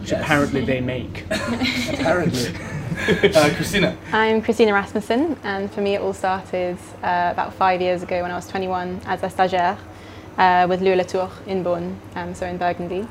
[0.03, 0.21] which yes.
[0.21, 1.25] apparently they make.
[1.31, 2.49] apparently.
[3.37, 3.97] uh, Christina.
[4.13, 8.33] I'm Christina Rasmussen, and for me it all started uh, about five years ago when
[8.33, 9.79] I was 21 as a stagiaire
[10.39, 13.07] uh, with Louis Latour in Beaune, um, so in Burgundy.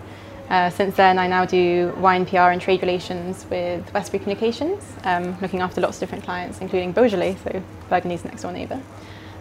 [0.49, 5.39] Uh, since then, I now do wine PR and trade relations with Westbury Communications, um,
[5.39, 8.81] looking after lots of different clients, including Beaujolais, so Burgundy's next door neighbour.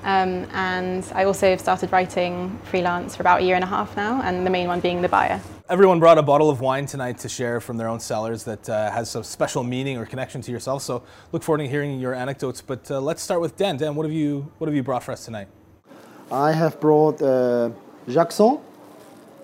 [0.03, 3.97] Um, and I also have started writing freelance for about a year and a half
[3.97, 5.41] now, and the main one being The Buyer.
[5.69, 8.91] Everyone brought a bottle of wine tonight to share from their own cellars that uh,
[8.91, 10.83] has some special meaning or connection to yourself.
[10.83, 11.03] So
[11.33, 12.61] look forward to hearing your anecdotes.
[12.61, 13.77] But uh, let's start with Dan.
[13.77, 15.49] Dan, what have you what have you brought for us tonight?
[16.33, 17.71] I have brought uh,
[18.09, 18.61] Jacquesson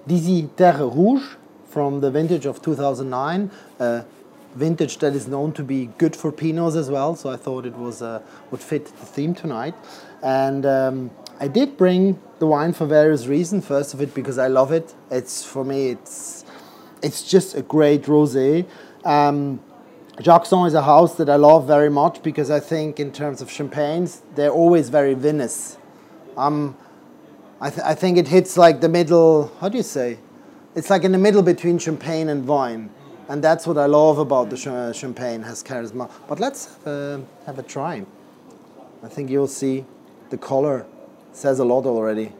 [0.08, 1.36] Dizy Terre Rouge
[1.68, 3.50] from the vintage of 2009.
[3.78, 4.02] Uh,
[4.54, 7.14] vintage that is known to be good for Pinots as well.
[7.14, 9.74] So I thought it was uh, would fit the theme tonight.
[10.26, 13.64] And um, I did bring the wine for various reasons.
[13.64, 14.92] First of it, because I love it.
[15.08, 16.44] It's for me, it's
[17.00, 18.66] it's just a great rosé.
[19.04, 19.60] Um,
[20.18, 24.22] is a house that I love very much because I think in terms of champagnes,
[24.34, 25.76] they're always very vinous.
[26.36, 26.76] Um,
[27.60, 29.52] I, th- I think it hits like the middle.
[29.60, 30.18] How do you say?
[30.74, 32.90] It's like in the middle between champagne and wine,
[33.28, 35.42] and that's what I love about the ch- champagne.
[35.42, 36.10] Has charisma.
[36.26, 38.04] But let's a, have a try.
[39.04, 39.84] I think you'll see
[40.30, 40.86] the color
[41.32, 42.32] says a lot already.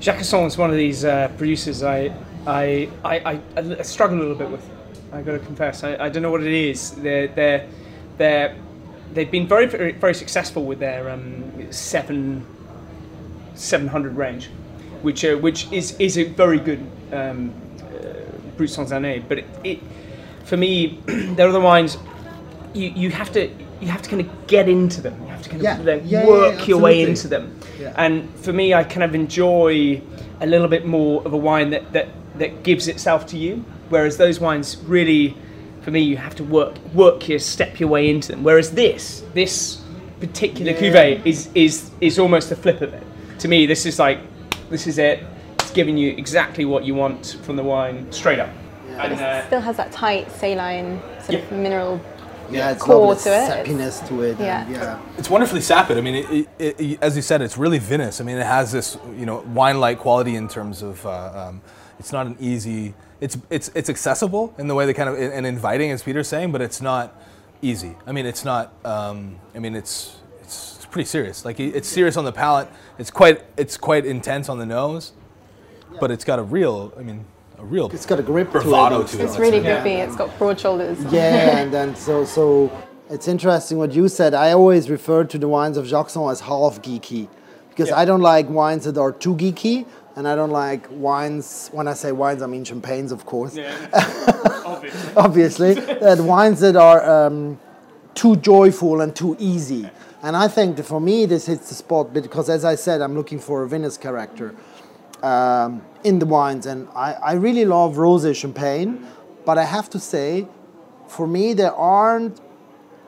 [0.00, 2.12] Jacquesson is one of these uh, producers I,
[2.46, 4.68] I, I, I, struggle a little bit with.
[5.12, 6.92] I got to confess, I, I don't know what it is.
[6.92, 7.68] They're, they're,
[8.18, 8.56] they're,
[9.14, 12.44] they've been very, very, very successful with their um, seven,
[13.54, 14.50] 700 range,
[15.02, 19.80] which, uh, which is, is a very good um, uh, Brut Sans But it, it,
[20.44, 21.96] for me, there are the wines
[22.74, 25.25] you, you have to you have to kind of get into them.
[25.52, 25.92] You have to kind yeah.
[25.92, 27.58] of yeah, work yeah, your way into them.
[27.96, 30.02] And for me, I kind of enjoy
[30.40, 33.64] a little bit more of a wine that, that, that gives itself to you.
[33.88, 35.36] Whereas those wines really,
[35.82, 38.42] for me, you have to work work your step your way into them.
[38.42, 39.80] Whereas this this
[40.18, 43.04] particular cuvee is is is almost a flip of it.
[43.40, 44.18] To me, this is like
[44.70, 45.22] this is it.
[45.60, 48.50] It's giving you exactly what you want from the wine straight up.
[48.98, 52.00] And, it uh, still has that tight saline sort of mineral
[52.50, 53.66] yeah, it's core to it.
[53.66, 54.38] Sappiness to it.
[54.38, 54.68] Yeah.
[54.68, 55.00] yeah.
[55.18, 55.96] It's wonderfully sapid.
[55.96, 58.20] I mean, it, it, it, as you said, it's really vinous.
[58.20, 61.60] I mean, it has this, you know, wine-like quality in terms of, uh, um,
[61.98, 65.46] it's not an easy, it's, it's, it's accessible in the way that kind of, and
[65.46, 67.20] inviting, as Peter's saying, but it's not
[67.62, 67.96] easy.
[68.06, 71.44] I mean, it's not, um, I mean, it's, it's, it's pretty serious.
[71.44, 72.68] Like, it's serious on the palate.
[72.98, 75.12] It's quite, it's quite intense on the nose,
[76.00, 77.24] but it's got a real, I mean,
[77.58, 79.24] a real it's got a grip bravado to it.
[79.24, 79.90] It's really grippy.
[79.90, 80.04] Yeah.
[80.04, 80.98] It's got broad shoulders.
[81.12, 82.70] Yeah, and then so so
[83.10, 84.34] it's interesting what you said.
[84.34, 87.28] I always refer to the wines of Jacquesson as half geeky
[87.70, 87.98] because yeah.
[87.98, 89.86] I don't like wines that are too geeky.
[90.16, 91.68] And I don't like wines.
[91.72, 93.54] When I say wines, I mean champagnes, of course.
[93.54, 93.74] Yeah.
[94.64, 95.12] Obviously.
[95.14, 97.60] Obviously, that wines that are um,
[98.14, 99.90] too joyful and too easy.
[100.22, 103.14] And I think that for me, this hits the spot because, as I said, I'm
[103.14, 104.54] looking for a vinous character
[105.22, 106.66] um, in the wines.
[106.66, 109.04] And I, I really love rosé champagne,
[109.44, 110.46] but I have to say,
[111.08, 112.40] for me, there aren't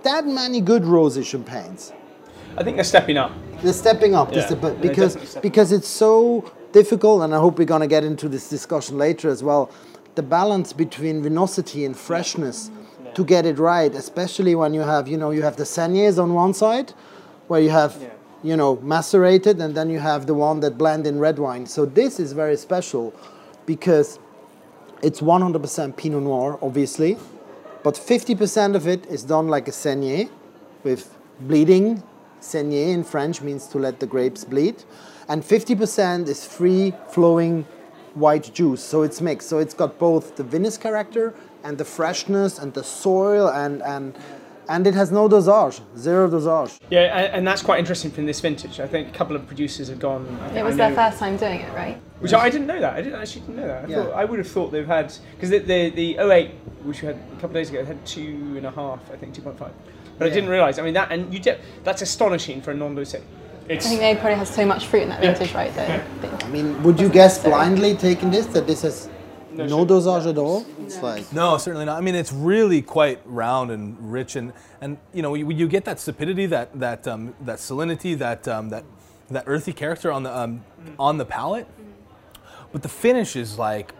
[0.02, 1.92] that many good rosé champagnes.
[2.56, 3.32] I think they're stepping up.
[3.62, 7.86] They're stepping up Yeah, they're because because it's so difficult, and I hope we're going
[7.88, 9.70] to get into this discussion later as well.
[10.16, 12.70] The balance between vinosity and freshness
[13.14, 16.34] to get it right, especially when you have you know you have the saignés on
[16.34, 16.92] one side,
[17.48, 18.08] where you have Yeah.
[18.42, 21.66] You know macerated, and then you have the one that blend in red wine.
[21.66, 23.14] So this is very special
[23.66, 24.18] because
[25.02, 27.16] it's 100% Pinot Noir, obviously,
[27.82, 30.30] but 50% of it is done like a Saignée
[30.82, 32.02] with bleeding.
[32.40, 34.82] Saignée in French means to let the grapes bleed.
[35.28, 37.64] And 50% is free flowing
[38.14, 38.82] white juice.
[38.82, 39.48] So it's mixed.
[39.48, 44.16] So it's got both the vinous character and the freshness and the soil and, and,
[44.68, 46.78] and it has no dosage, zero dosage.
[46.90, 48.80] Yeah, and, and that's quite interesting from this vintage.
[48.80, 50.26] I think a couple of producers have gone.
[50.42, 51.98] I It was I their first time doing it, right?
[52.20, 52.94] Which I didn't know that.
[52.94, 53.84] I didn't actually didn't know that.
[53.84, 54.04] I, Yeah.
[54.04, 56.50] thought, I would have thought they've had because the, the the 08,
[56.84, 59.34] which we had a couple of days ago, had two and a half, I think
[59.34, 59.72] two point five.
[60.18, 60.78] But I didn't realise.
[60.78, 63.22] I mean that, and you did, that's astonishing for a non-Lucet.
[63.68, 65.32] It's I think they probably has so much fruit in that Yeah.
[65.34, 65.72] vintage, right?
[65.76, 69.08] That that- I mean, would you guess blindly taking this that this has
[69.58, 70.64] No no, dosage at all?
[70.80, 71.32] It's like.
[71.32, 71.98] No, certainly not.
[71.98, 75.84] I mean, it's really quite round and rich, and, and you know, you, you get
[75.86, 78.84] that sapidity, that that um, that salinity, that um, that
[79.30, 80.64] that earthy character on the um,
[80.98, 81.66] on the palate.
[82.72, 83.92] But the finish is like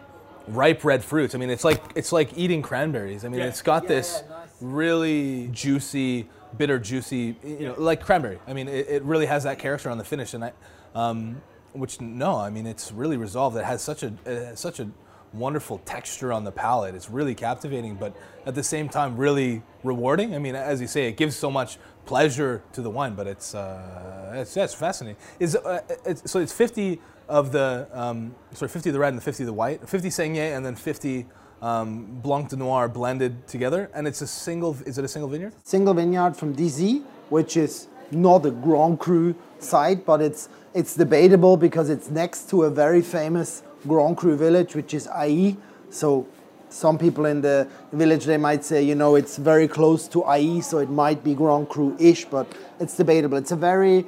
[0.47, 1.35] ripe red fruits.
[1.35, 3.25] I mean, it's like it's like eating cranberries.
[3.25, 3.47] I mean, Yeah.
[3.47, 4.23] it's got this
[4.61, 6.27] really juicy,
[6.57, 8.39] bitter, juicy, you know, like cranberry.
[8.47, 10.51] I mean, it, it really has that character on the finish, and I,
[10.95, 11.41] um,
[11.73, 13.57] which no, I mean, it's really resolved.
[13.57, 14.89] It has such a it has such a
[15.33, 16.95] wonderful texture on the palate.
[16.95, 18.15] It's really captivating, but
[18.45, 20.35] at the same time, really rewarding.
[20.35, 23.53] I mean, as you say, it gives so much pleasure to the wine, but it's
[23.53, 25.17] uh, it's, yeah, it's fascinating.
[25.39, 29.21] Is uh, it's, so it's fifty of the um, sorry, fifty of the red and
[29.21, 31.25] fifty of the white, fifty Saignée, and then fifty.
[31.61, 34.77] Um, Blanc de Noir blended together, and it's a single.
[34.85, 35.51] Is it a single vineyard?
[35.65, 41.57] single vineyard from Dizy, which is not a Grand Cru site, but it's it's debatable
[41.57, 45.57] because it's next to a very famous Grand Cru village, which is Aÿ.
[45.89, 46.27] So
[46.69, 50.63] some people in the village they might say, you know, it's very close to Aÿ,
[50.63, 52.47] so it might be Grand Cru-ish, but
[52.79, 53.37] it's debatable.
[53.37, 54.05] It's a very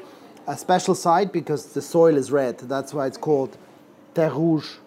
[0.48, 2.58] a special site because the soil is red.
[2.60, 3.58] That's why it's called
[4.14, 4.78] Terre Rouge,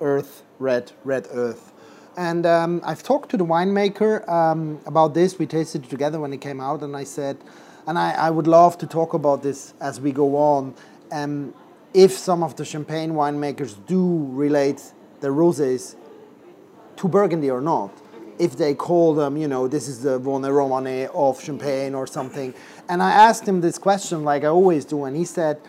[0.00, 1.72] earth, red, red earth.
[2.16, 5.38] And um, I've talked to the winemaker um, about this.
[5.38, 7.36] We tasted it together when it came out, and I said,
[7.86, 10.74] and I, I would love to talk about this as we go on.
[11.12, 11.54] Um,
[11.94, 14.82] if some of the champagne winemakers do relate
[15.20, 15.96] the rosés
[16.96, 17.90] to Burgundy or not.
[18.38, 22.54] If they call them, you know, this is the Vosne-Romanée of Champagne or something.
[22.88, 25.60] And I asked him this question, like I always do, and he said,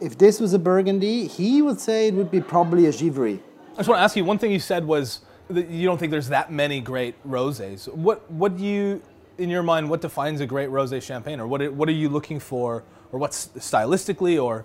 [0.00, 3.40] if this was a Burgundy, he would say it would be probably a Givry.
[3.72, 4.24] I just want to ask you.
[4.24, 7.88] One thing you said was that you don't think there's that many great rosés.
[7.92, 9.02] What what do you,
[9.38, 12.38] in your mind, what defines a great rosé champagne, or what what are you looking
[12.38, 14.64] for, or what's stylistically or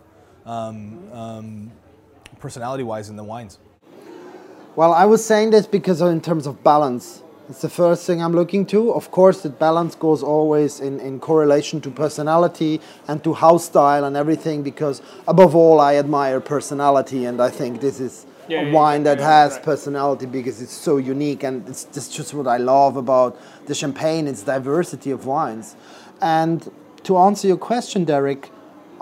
[0.49, 1.71] um, um,
[2.39, 3.59] personality-wise in the wines?
[4.75, 8.33] Well, I was saying this because in terms of balance, it's the first thing I'm
[8.33, 8.91] looking to.
[8.93, 14.03] Of course, the balance goes always in, in correlation to personality and to house style
[14.05, 18.65] and everything, because above all, I admire personality, and I think this is Yeah, a
[18.65, 19.63] yeah, wine yeah, that yeah, has right.
[19.63, 23.31] personality because it's so unique, and it's that's just what I love about
[23.65, 25.75] the champagne, its diversity of wines.
[26.21, 26.59] And
[27.03, 28.51] to answer your question, Derek,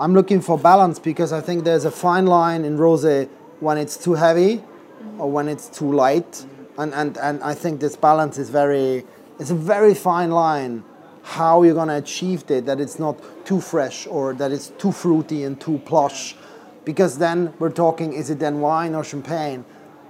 [0.00, 3.28] I'm looking for balance because I think there's a fine line in rosé
[3.58, 5.20] when it's too heavy mm-hmm.
[5.20, 6.46] or when it's too light.
[6.76, 9.04] And, and, and I think this balance is very,
[9.40, 10.84] it's a very fine line
[11.22, 14.92] how you're going to achieve that, that it's not too fresh or that it's too
[14.92, 16.36] fruity and too plush.
[16.84, 19.64] Because then we're talking, is it then wine or champagne?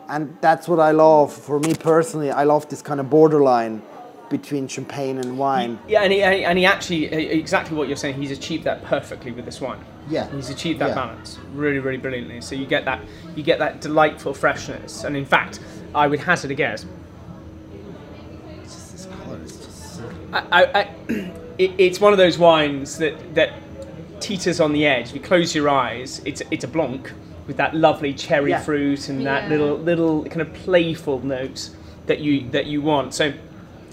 [0.08, 1.32] And that's what I love.
[1.32, 3.82] For me personally, I love this kind of borderline
[4.30, 5.78] between champagne and wine.
[5.88, 9.44] Yeah, and he, and he- actually, exactly what you're saying, he's achieved that perfectly with
[9.44, 9.80] this wine.
[10.08, 10.30] Yeah.
[10.30, 10.94] He's achieved that Yeah.
[10.94, 12.40] balance really, really brilliantly.
[12.40, 13.00] So you get that,
[13.36, 15.04] you get that delightful freshness.
[15.04, 15.60] And in fact,
[15.94, 16.84] I would hazard a guess.
[20.32, 20.82] I, I, I,
[21.58, 23.52] it, it's one of those wines that, that
[24.20, 25.08] teeters on the edge.
[25.08, 27.12] If you close your eyes, it's, it's a blanc
[27.46, 28.60] with that lovely cherry Yeah.
[28.60, 29.48] fruit and that Yeah.
[29.50, 31.70] little, little kind of playful notes
[32.06, 33.14] that you, that you want.
[33.14, 33.32] So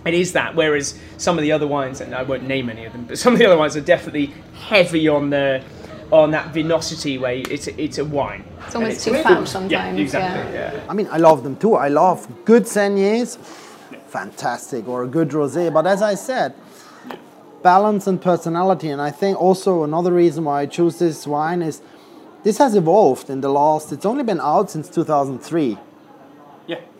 [0.05, 0.55] it is that.
[0.55, 3.33] Whereas some of the other wines, and I won't name any of them, but some
[3.33, 4.33] of the other wines are definitely
[4.67, 5.63] heavy on the
[6.11, 7.41] on that vinosity way.
[7.41, 8.45] It's a, it's a wine.
[8.67, 9.35] It's almost And too full.
[9.37, 10.53] fat sometimes, Yeah, exactly.
[10.53, 10.73] yeah.
[10.75, 10.83] Yeah.
[10.87, 11.73] I mean, I love them too.
[11.75, 13.37] I love good saignés,
[14.07, 15.73] fantastic, or a good rosé.
[15.73, 16.53] But as I said,
[17.63, 18.89] balance and personality.
[18.89, 21.81] And I think also another reason why I choose this wine is
[22.43, 23.91] this has evolved in the last.
[23.91, 25.77] It's only been out since 2003.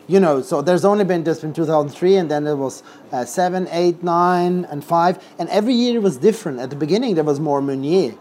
[0.08, 3.66] You know, so there's only been this in 2003, and then it was uh, seven,
[3.72, 6.60] eight, nine, and five, and every year it was different.
[6.60, 8.14] At the beginning, there was more Meunier,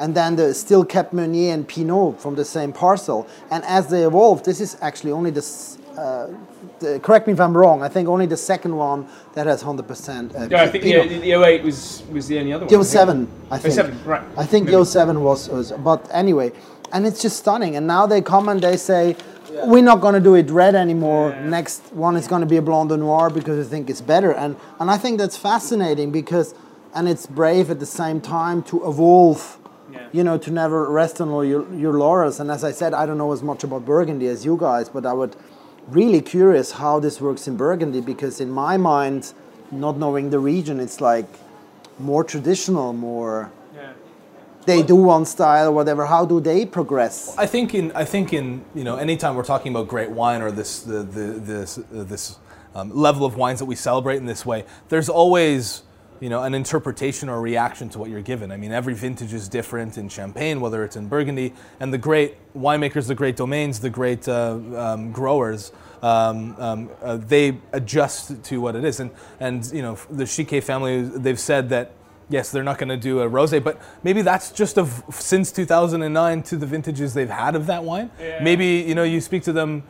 [0.00, 3.28] and then they still kept Meunier and Pinot from the same parcel.
[3.52, 5.78] And as they evolved, this is actually only this.
[5.96, 6.28] Uh,
[6.80, 7.82] the, correct me if I'm wrong.
[7.82, 10.34] I think only the second one that has 100%.
[10.34, 11.22] Uh, Yeah, I think the, Pinot.
[11.22, 12.72] the 08 was, was the only other one.
[12.72, 13.74] Yo 07, I think.
[13.74, 14.22] 07, right.
[14.36, 14.72] I think Maybe.
[14.72, 16.50] Yo 7 was, was, but anyway,
[16.92, 17.76] and it's just stunning.
[17.76, 19.16] And now they come and they say,
[19.64, 21.30] we're not going to do it red anymore.
[21.30, 21.44] Yeah.
[21.44, 24.32] Next one is going to be a Blanc de Noir because I think it's better.
[24.32, 26.54] And, and I think that's fascinating because,
[26.94, 29.58] and it's brave at the same time to evolve.
[29.92, 30.08] Yeah.
[30.12, 32.40] You know, to never rest on all your, your laurels.
[32.40, 35.04] And as I said, I don't know as much about Burgundy as you guys, but
[35.04, 35.36] I would
[35.88, 39.34] really curious how this works in Burgundy because in my mind,
[39.70, 41.26] not knowing the region, it's like
[41.98, 43.52] more traditional, more
[44.64, 46.06] They do one style or whatever.
[46.06, 47.36] How do they progress?
[47.36, 50.50] I think in I think in you know anytime we're talking about great wine or
[50.50, 52.38] this the, the this uh, this
[52.74, 55.82] um, level of wines that we celebrate in this way, there's always
[56.20, 58.52] you know an interpretation or reaction to what you're given.
[58.52, 62.36] I mean, every vintage is different in Champagne, whether it's in Burgundy, and the great
[62.54, 65.72] winemakers, the great domains, the great uh, um, growers.
[66.02, 70.60] Um, um, uh, they adjust to what it is, and and you know the Chiquet
[70.60, 71.02] family.
[71.02, 71.92] They've said that
[72.32, 76.42] yes, they're not going to do a rosé, but maybe that's just of since 2009
[76.44, 78.10] to the vintages they've had of that wine.
[78.18, 78.42] Yeah.
[78.42, 79.84] Maybe you know you speak to them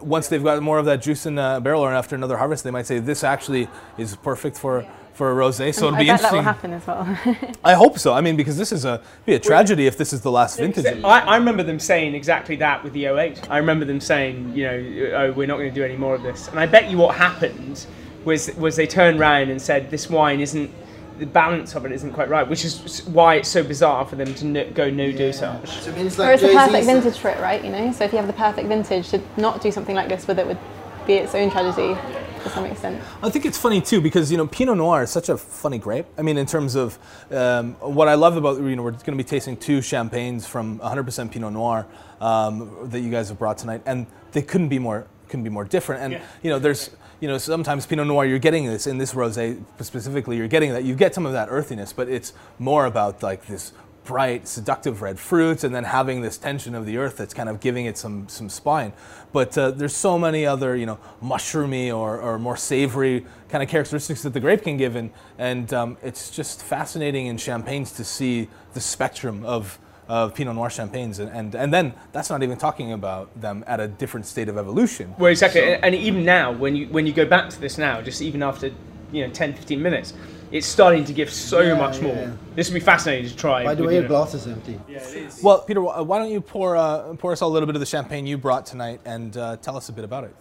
[0.00, 2.70] once they've got more of that juice in a barrel, or after another harvest, they
[2.70, 5.74] might say this actually is perfect for for a rosé.
[5.74, 6.70] So it'll I be bet that will interesting.
[6.70, 7.52] happen as well.
[7.64, 8.14] I hope so.
[8.14, 10.86] I mean, because this is a be a tragedy if this is the last vintage.
[11.04, 13.50] I, I remember them saying exactly that with the 08.
[13.50, 16.22] I remember them saying, you know, oh, we're not going to do any more of
[16.22, 16.48] this.
[16.48, 17.84] And I bet you what happened
[18.24, 20.70] was was they turned around and said, this wine isn't,
[21.18, 24.34] the balance of it isn't quite right, which is why it's so bizarre for them
[24.34, 25.68] to no, go no dosage.
[25.68, 27.64] So it means or it's the perfect vintage for it, right?
[27.64, 30.26] You know, so if you have the perfect vintage, to not do something like this
[30.26, 30.58] with it would
[31.06, 31.98] be its own tragedy
[32.42, 33.02] to some extent.
[33.22, 36.06] I think it's funny too because you know Pinot Noir is such a funny grape.
[36.16, 36.98] I mean, in terms of
[37.30, 40.78] um, what I love about you know we're going to be tasting two champagnes from
[40.78, 41.86] 100% Pinot Noir
[42.20, 45.64] um, that you guys have brought tonight, and they couldn't be more couldn't be more
[45.64, 46.02] different.
[46.02, 46.22] And Yeah.
[46.42, 50.36] you know, there's you know sometimes Pinot Noir you're getting this in this rosé specifically
[50.36, 53.72] you're getting that you get some of that earthiness, but it's more about like this
[54.08, 57.60] bright, seductive red fruits, and then having this tension of the earth that's kind of
[57.60, 58.90] giving it some some spine.
[59.32, 63.68] But uh, there's so many other, you know, mushroomy or, or more savory kind of
[63.68, 68.04] characteristics that the grape can give, and and um, it's just fascinating in champagnes to
[68.04, 69.78] see the spectrum of.
[70.08, 73.78] Of Pinot Noir champagnes, and, and, and then that's not even talking about them at
[73.78, 75.14] a different state of evolution.
[75.18, 75.60] Well, exactly.
[75.74, 78.42] And, and even now, when you when you go back to this now, just even
[78.42, 78.70] after
[79.12, 80.14] you know 10, 15 minutes,
[80.50, 82.14] it's starting to give so Yeah, much more.
[82.14, 82.32] yeah.
[82.54, 83.64] This would be fascinating to try.
[83.64, 84.80] By the way, your know- glass is empty.
[84.88, 85.42] Yeah, it is.
[85.42, 87.86] Well, Peter, why don't you pour uh, pour us all a little bit of the
[87.86, 90.34] champagne you brought tonight, and uh, tell us a bit about it.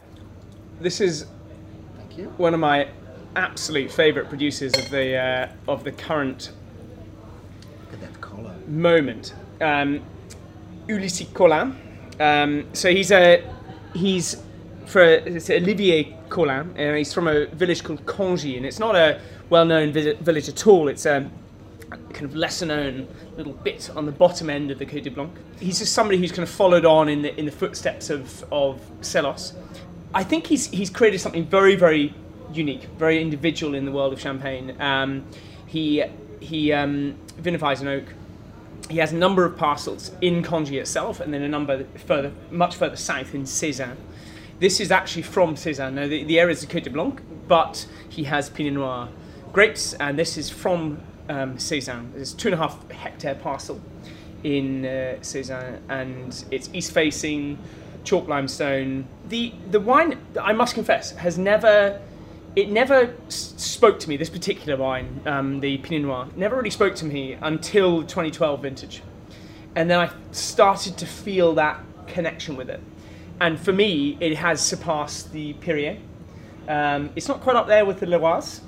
[0.79, 1.25] This is
[1.97, 2.29] Thank you.
[2.37, 2.87] one of my
[3.35, 6.53] absolute favourite producers of the uh, of the current
[7.83, 8.55] Look at that color.
[8.65, 9.33] moment.
[9.61, 10.01] Um,
[10.87, 11.75] Ulysse Collin.
[12.19, 13.43] Um, so he's a
[13.93, 14.41] he's
[14.85, 19.91] for Olivier Collin, and he's from a village called Congy, and it's not a well-known
[19.91, 20.87] vi- village at all.
[20.87, 21.29] It's a
[21.89, 25.31] kind of lesser-known little bit on the bottom end of the Côte de Blanc.
[25.59, 28.81] He's just somebody who's kind of followed on in the in the footsteps of of
[29.01, 29.53] Selosse.
[30.13, 32.13] I think he's he's created something very very
[32.53, 34.79] unique, very individual in the world of champagne.
[34.81, 35.25] Um,
[35.65, 36.03] he
[36.39, 38.05] he um, vinifies an oak
[38.89, 42.75] he has a number of parcels in Congy itself, and then a number further, much
[42.75, 43.97] further south in Sézanne.
[44.59, 45.93] This is actually from Sézanne.
[45.93, 49.09] Now, the, the area is Côte de Blanc, but he has Pinot Noir
[49.51, 52.13] grapes, and this is from um, Sézanne.
[52.13, 53.81] There's two and a half hectare parcel
[54.43, 57.57] in uh, Sézanne, and it's east facing,
[58.03, 59.07] chalk limestone.
[59.27, 62.01] The the wine, I must confess, has never
[62.57, 64.17] it never spoke to me.
[64.17, 69.03] This particular wine, um, the Pinot Noir, never really spoke to me until 2012 vintage,
[69.75, 72.81] and then I started to feel that connection with it.
[73.39, 75.99] And for me, it has surpassed the Perrières.
[76.67, 78.61] Um, it's not quite up there with the Loise,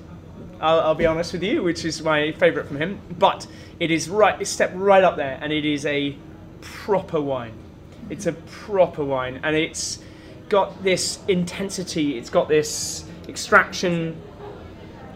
[0.60, 3.00] I'll, I'll be honest with you, which is my favourite from him.
[3.18, 3.48] But
[3.80, 6.16] it is right, it's stepped right up there, and it is a
[6.60, 7.54] proper wine.
[8.08, 9.98] It's a proper wine, and it's
[10.48, 12.16] got this intensity.
[12.16, 14.20] It's got this extraction.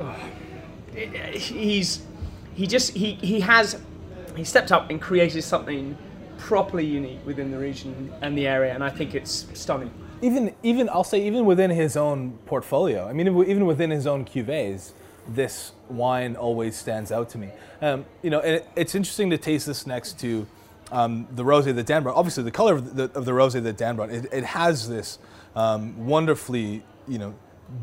[0.01, 0.17] Oh,
[0.95, 2.05] he's
[2.55, 3.81] he just he he has
[4.37, 5.97] he stepped up and created something
[6.39, 9.91] properly unique within the region and the area, and I think it's stunning.
[10.21, 13.09] Even, even I'll say, even within his own portfolio.
[13.09, 14.93] I mean, even within his own cuvées,
[15.29, 17.51] this wine always stands out to me.
[17.81, 20.47] Um, you know, it, it's interesting to taste this next to
[20.93, 22.17] um, the rosé that Dan brought.
[22.17, 25.19] Obviously, the color of the, of the rosé that Dan brought, it, it has this
[25.57, 27.35] um, wonderfully, you know,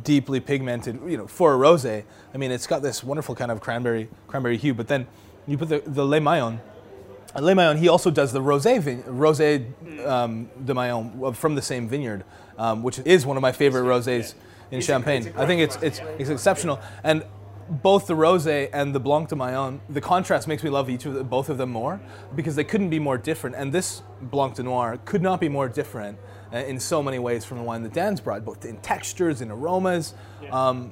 [0.03, 2.03] deeply pigmented, you know, for a rosé.
[2.33, 4.73] I mean, it's got this wonderful kind of cranberry cranberry hue.
[4.73, 5.07] But then
[5.47, 6.61] you put the the Le Maillon.
[7.33, 9.65] And Le Maillon, he also does the rosé vine, rosé
[10.05, 12.25] um, de Maillon from the same vineyard,
[12.57, 14.33] um, which is one of my favorite rosés
[14.69, 15.33] in Champagne.
[15.37, 16.79] I think it's it's it's exceptional.
[17.03, 17.23] And
[17.71, 21.13] both the rosé and the Blanc de Maillon, the contrast makes me love each of
[21.13, 22.01] the, both of them more
[22.35, 23.55] because they couldn't be more different.
[23.55, 26.19] And this Blanc de Noir could not be more different
[26.51, 29.51] uh, in so many ways from the wine that Dan's brought, both in textures and
[29.51, 30.13] aromas.
[30.51, 30.91] Um,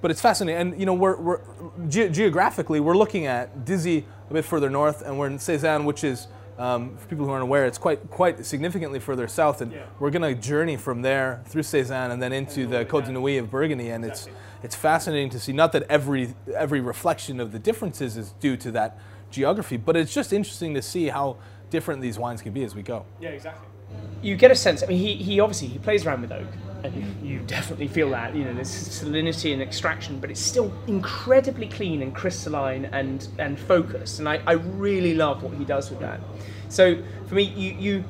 [0.00, 1.40] but it's fascinating, and you know, we're, we're
[1.88, 6.04] ge- geographically we're looking at Dizy a bit further north, and we're in Sézanne, which
[6.04, 6.26] is
[6.58, 10.22] um, for people who aren't aware, it's quite quite significantly further south, and we're going
[10.22, 13.90] to journey from there through Sézanne and then into the Côte de Nuits of Burgundy,
[13.90, 14.28] and it's
[14.62, 15.52] it's fascinating to see.
[15.52, 18.98] Not that every every reflection of the differences is due to that
[19.30, 21.36] geography, but it's just interesting to see how
[21.70, 23.04] different these wines can be as we go.
[23.20, 23.66] Yeah, exactly.
[24.22, 24.82] You get a sense.
[24.82, 26.46] I mean, he, he obviously he plays around with oak,
[26.84, 28.34] and you definitely feel that.
[28.34, 33.58] You know, there's salinity and extraction, but it's still incredibly clean and crystalline and and
[33.58, 34.18] focused.
[34.18, 36.20] And I, I really love what he does with that.
[36.68, 38.04] So for me, you you.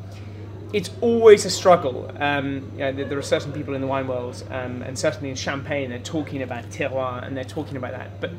[0.73, 2.11] It's always a struggle.
[2.19, 5.31] Um, you know, there, there are certain people in the wine world, um, and certainly
[5.31, 8.21] in Champagne, they're talking about terroir and they're talking about that.
[8.21, 8.33] But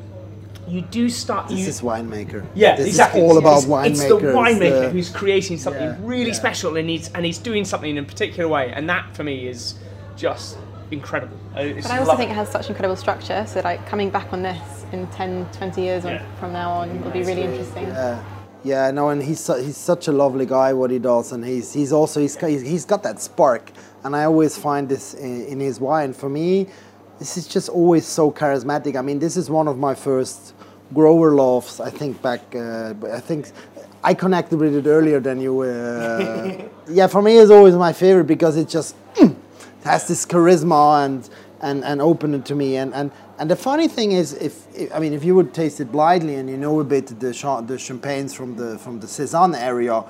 [0.68, 1.48] you do start.
[1.48, 2.46] This you, is winemaker.
[2.54, 3.22] yeah, this exactly.
[3.22, 3.90] is all about it's, winemakers.
[3.90, 6.34] It's the winemaker uh, who's creating something yeah, really yeah.
[6.34, 9.48] special, and he's and he's doing something in a particular way, and that for me
[9.48, 9.76] is
[10.16, 10.58] just
[10.92, 11.38] incredible.
[11.56, 12.26] Uh, it's But I also lovely.
[12.26, 13.44] think it has such incredible structure.
[13.48, 16.22] So like coming back on this in 10, 20 years on- Yeah.
[16.40, 17.88] from now on will be really interesting.
[17.88, 18.20] Yeah,
[18.64, 20.74] yeah, no, and he's su- he's such a lovely guy.
[20.74, 23.72] What he does, and he's he's also he's got- he's, he's got that spark,
[24.04, 26.14] and I always find this in, in his wine.
[26.14, 26.68] For me,
[27.20, 28.96] this is just always so charismatic.
[28.96, 30.54] I mean, this is one of my first
[30.94, 31.80] grower loves.
[31.80, 33.52] I think back, uh, I think
[34.04, 35.62] I connected with it earlier than you.
[35.62, 36.58] Uh,
[36.90, 39.35] yeah, for me, it's always my favorite because it just it
[39.86, 41.30] has this charisma and
[41.62, 42.76] and and open it to me.
[42.78, 45.80] And and and the funny thing is, if, if I mean, if you would taste
[45.80, 49.08] it blindly and you know a bit the cha- the champagnes from the from the
[49.08, 50.04] Sézanne area,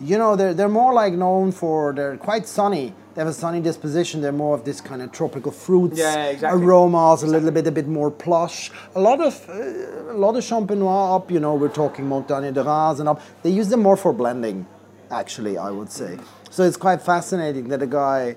[0.00, 2.94] you know they're they're more like known for they're quite sunny.
[3.14, 4.22] They have a sunny disposition.
[4.22, 6.62] They're more of this kind of tropical fruits, Yeah, exactly.
[6.64, 8.70] aromas, a little bit a bit more plush.
[8.94, 11.30] A lot of uh, a lot of champenois up.
[11.30, 13.20] You know, we're talking Montagne de Reims and up.
[13.42, 14.66] They use them more for blending,
[15.10, 15.58] actually.
[15.58, 16.18] I would say.
[16.50, 18.36] So it's quite fascinating that a guy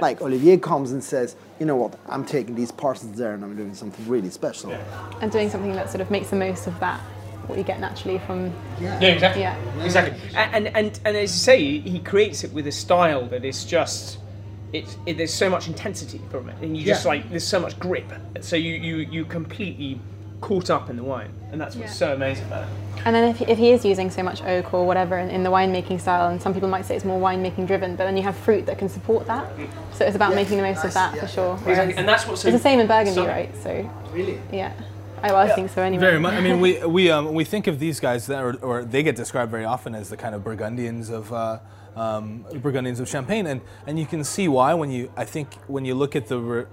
[0.00, 3.56] like Olivier comes and says, you know what, I'm taking these parcels there and I'm
[3.56, 4.72] doing something really special.
[5.20, 7.00] And doing something that sort of makes the most of that,
[7.46, 8.52] what you get naturally from.
[8.80, 9.42] Yeah, exactly.
[9.42, 9.84] Yeah.
[9.84, 10.18] Exactly.
[10.34, 13.64] And, and and and as you say, he creates it with a style that is
[13.64, 14.18] just.
[14.72, 17.78] It, it, there's so much intensity from it, and you just like there's so much
[17.78, 18.12] grip.
[18.40, 20.00] So you you you completely
[20.40, 22.08] caught up in the wine, and that's what's Yeah.
[22.08, 22.68] so amazing about it.
[23.04, 25.50] And then if, if he is using so much oak or whatever in, in the
[25.50, 28.36] winemaking style, and some people might say it's more winemaking driven, but then you have
[28.36, 29.46] fruit that can support that.
[29.94, 31.56] So it's about making the most of that for sure.
[31.58, 33.30] Whereas And that's what's so it's the same in Burgundy, stunning.
[33.30, 33.56] right?
[33.62, 34.40] So Really?
[34.52, 34.72] yeah,
[35.22, 36.00] I, well, I think so anyway.
[36.00, 36.34] Very much.
[36.34, 39.14] I mean, we we um, we think of these guys that, are, or they get
[39.16, 41.58] described very often as the kind of Burgundians of uh,
[41.96, 45.84] um, Burgundians of Champagne, and and you can see why when you I think when
[45.84, 46.66] you look at the, you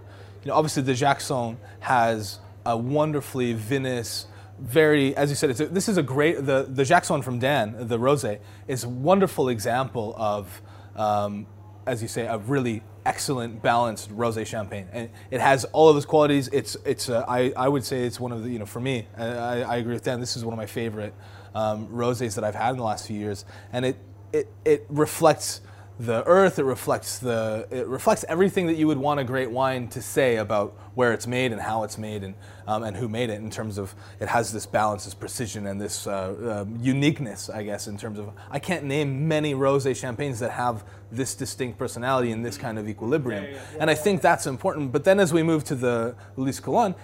[0.46, 4.28] know, obviously the Jacquesson has a wonderfully vinous.
[4.60, 7.98] Very, as you said, a, this is a great the the Jacquesson from Dan, the
[7.98, 10.62] rosé, is a wonderful example of,
[10.96, 11.48] um,
[11.86, 16.06] as you say, a really excellent balanced rosé champagne, and it has all of those
[16.06, 16.50] qualities.
[16.54, 19.08] It's it's uh, I I would say it's one of the you know for me
[19.18, 20.20] I, I agree with Dan.
[20.20, 21.14] This is one of my favorite
[21.56, 23.98] um, rosés that I've had in the last few years, and it
[24.32, 25.62] it it reflects
[26.06, 26.60] the earth.
[26.60, 30.38] It reflects the it reflects everything that you would want a great wine to say
[30.38, 32.36] about where it's made and how it's made and
[32.68, 35.80] um, and who made it in terms of it has this balance, this precision, and
[35.80, 37.50] this uh, um, uniqueness.
[37.50, 41.78] I guess in terms of I can't name many rosé champagnes that have this distinct
[41.78, 43.46] personality and this kind of equilibrium,
[43.80, 44.92] and I think that's important.
[44.92, 46.96] But then as we move to the Ulysse Collin,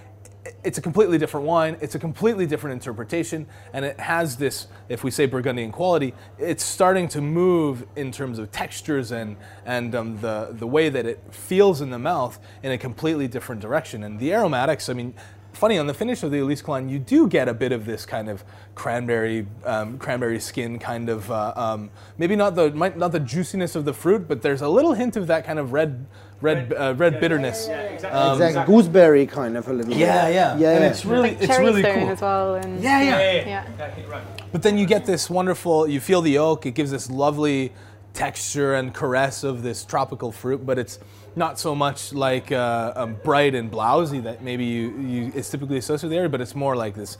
[0.63, 1.77] it's a completely different wine.
[1.81, 6.63] It's a completely different interpretation, and it has this, if we say Burgundian quality, it's
[6.63, 9.35] starting to move in terms of textures and
[9.65, 13.62] and um, the the way that it feels in the mouth in a completely different
[13.62, 14.03] direction.
[14.03, 15.13] And the aromatics, I mean.
[15.51, 18.05] Funny on the finish of the Ulysse Collin, you do get a bit of this
[18.05, 23.12] kind of cranberry, um, cranberry skin kind of uh, um, maybe not the might, not
[23.12, 26.05] the juiciness of the fruit, but there's a little hint of that kind of red,
[26.41, 27.67] red, uh, red bitterness.
[27.67, 28.73] Um, exactly.
[28.73, 30.34] Gooseberry kind of a little Yeah, bit.
[30.36, 30.75] yeah, Yeah, yeah.
[30.75, 32.10] And it's really, like it's really stone cool.
[32.10, 32.56] as well.
[32.56, 33.65] And Yeah, yeah.
[33.78, 34.10] yeah.
[34.10, 34.23] right.
[34.52, 35.88] But then you get this wonderful.
[35.88, 36.65] You feel the oak.
[36.65, 37.71] It gives this lovely
[38.13, 40.65] texture and caress of this tropical fruit.
[40.65, 40.99] But it's
[41.36, 45.78] not so much like uh, um, bright and blousy that maybe you, you is typically
[45.78, 47.17] associated with the area, but it's more like this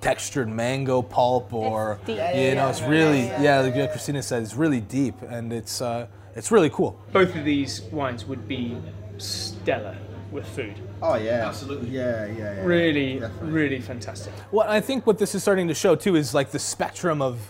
[0.00, 2.18] textured mango pulp or deep.
[2.18, 6.50] you know it's really yeah, like Christina said it's really deep and it's uh, it's
[6.52, 7.00] really cool.
[7.12, 8.76] Both of these wines would be
[9.18, 9.96] stellar
[10.30, 10.74] with food.
[11.02, 11.90] Oh yeah, Absolutely.
[11.90, 12.64] Yeah, yeah, yeah.
[12.64, 13.50] Really, Definitely.
[13.50, 14.32] really fantastic.
[14.52, 17.40] Well, I think what this is starting to show too is like the spectrum of,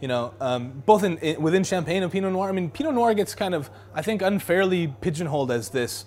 [0.00, 2.48] you know, um, both in, in within Champagne and Pinot Noir.
[2.48, 6.06] I mean, Pinot Noir gets kind of, I think, unfairly pigeonholed as this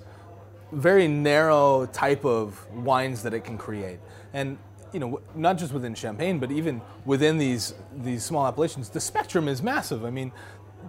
[0.72, 4.00] very narrow type of wines that it can create,
[4.34, 4.58] and
[4.94, 9.48] you know, not just within Champagne, but even within these these small appellations, the spectrum
[9.48, 10.06] is massive.
[10.06, 10.32] I mean,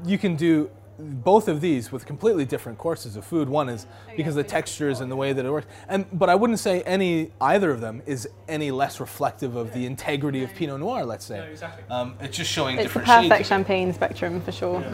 [0.05, 3.49] you can do both of these with completely different courses of food.
[3.49, 3.87] One is
[4.17, 6.83] because of the textures and the way that it works, and but I wouldn't say
[6.83, 11.05] any either of them is any less reflective of the integrity of Pinot Noir.
[11.05, 11.85] Let's say, exactly.
[11.91, 13.49] um, it's just showing It's the perfect shades.
[13.49, 14.85] champagne spectrum for sure.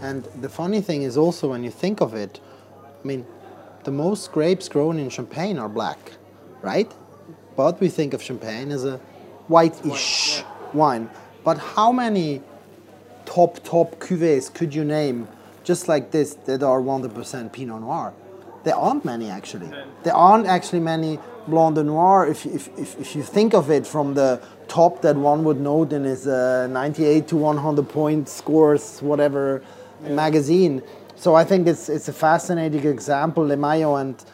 [0.00, 2.40] And the funny thing is also when you think of it,
[3.02, 3.26] I mean,
[3.84, 6.12] the most grapes grown in Champagne are black,
[6.62, 6.92] right?
[7.56, 8.98] But we think of Champagne as a
[9.48, 11.10] white-ish wine.
[11.42, 12.42] But how many
[13.24, 15.26] top top cuvées could you name
[15.68, 18.14] just like this that are 100% Pinot Noir?
[18.64, 19.70] There aren't many actually.
[20.02, 22.26] There aren't actually many Blanc de Noir.
[22.26, 25.92] If, if, if, if you think of it from the top that one would note
[25.92, 29.62] in his uh, 98 to 100 point scores, whatever
[30.00, 30.82] magazine.
[31.16, 34.24] So I think it's it's a fascinating example, Le Maillon, and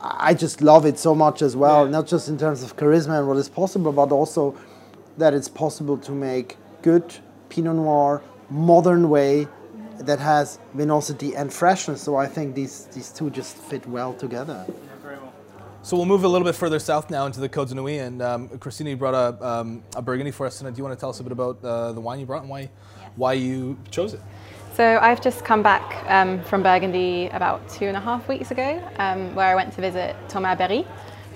[0.00, 1.84] I just love it so much as well.
[1.84, 1.96] Yeah.
[1.96, 4.56] Not just in terms of charisma and what is possible, but also
[5.18, 7.06] that it's possible to make good
[7.50, 9.48] Pinot Noir modern way
[10.00, 12.02] that has vinosity and freshness.
[12.02, 14.66] So I think these these two just fit well together.
[15.82, 18.20] So we'll move a little bit further south now into the Côte de Nuit, and
[18.20, 20.74] um, Christina, you brought a, um, a Burgundy for us tonight.
[20.74, 22.50] Do you want to tell us a bit about uh, the wine you brought and
[22.50, 22.68] why
[23.16, 24.20] why you chose it?
[24.74, 28.82] So I've just come back um, from Burgundy about two and a half weeks ago,
[28.98, 30.86] um, where I went to visit Thomas Berry,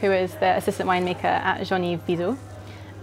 [0.01, 2.37] who is the assistant winemaker at Jean-Yves Bizot,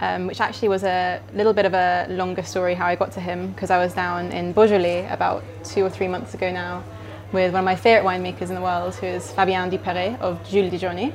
[0.02, 3.20] um, which actually was a little bit of a longer story how I got to
[3.20, 6.84] him, because I was down in Beaujolais about two or three months ago now
[7.32, 10.72] with one of my favourite winemakers in the world, who is Fabien Duperray of Jules
[10.72, 11.14] Desjourneys.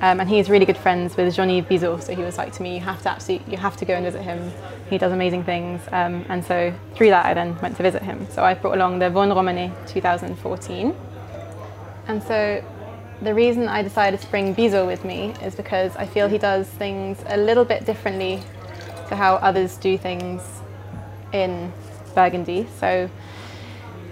[0.00, 2.74] Um, and he's really good friends with Jean-Yves Bizot, so he was like to me,
[2.74, 4.52] you have to absolutely, you have to go and visit him.
[4.90, 5.80] He does amazing things.
[5.92, 8.26] Um, and so through that, I then went to visit him.
[8.30, 10.94] So I brought along the Vosne-Romanée 2014.
[12.06, 12.62] And so
[13.22, 16.68] the reason I decided to bring Bizot with me is because I feel he does
[16.68, 18.42] things a little bit differently
[19.08, 20.42] to how others do things
[21.32, 21.72] in
[22.14, 22.66] Burgundy.
[22.78, 23.10] So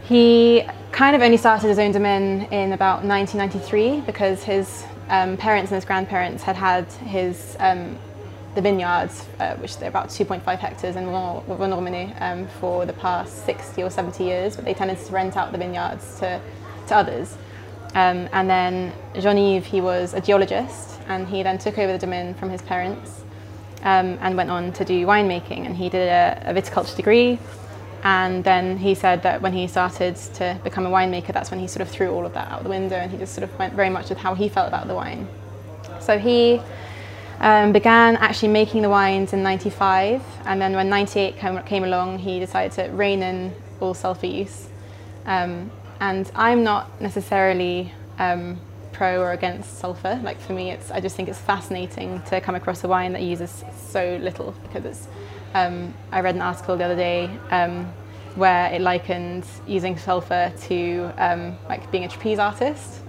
[0.05, 5.71] he kind of only started his own domain in about 1993 because his um, parents
[5.71, 7.99] and his grandparents had had his um,
[8.55, 13.83] the vineyards, uh, which they're about 2.5 hectares in Romanet um, for the past 60
[13.83, 16.41] or 70 years, but they tended to rent out the vineyards to,
[16.89, 17.37] to others.
[17.95, 22.35] Um, and then Jean-Yves, he was a geologist, and he then took over the domain
[22.35, 23.23] from his parents
[23.83, 25.67] um, and went on to do winemaking.
[25.67, 27.39] And he did a, a viticulture degree.
[28.05, 31.69] And then he said that when he started to become a winemaker, that's when he
[31.69, 33.75] sort of threw all of that out the window and he just sort of went
[33.75, 35.29] very much with how he felt about the wine.
[36.01, 36.61] So he
[37.39, 40.21] um, began actually making the wines in 95.
[40.47, 44.69] And then when 98 came, came along, he decided to rein in all sulfur use.
[45.27, 45.71] Um,
[46.03, 48.59] and I'm not necessarily um,
[48.91, 50.21] pro or against sulfur.
[50.25, 53.23] Like for me, it's I just think it's fascinating to come across a wine that
[53.23, 55.09] uses so little because it's.
[55.55, 57.85] Um, I read an article the other day um,
[58.35, 63.01] where it likened using sulfur to um, like being a trapeze artist.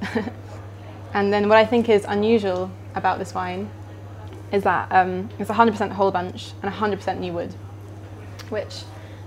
[1.16, 3.72] and then what I think is unusual about this wine
[4.52, 7.54] is that um, it's 100% whole bunch and 100% new wood,
[8.50, 8.84] which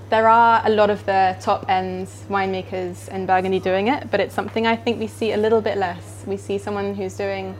[0.08, 4.34] there are a lot of the top end winemakers in Burgundy doing it, but it's
[4.34, 6.24] something I think we see a little bit less.
[6.26, 7.56] We see someone who's doing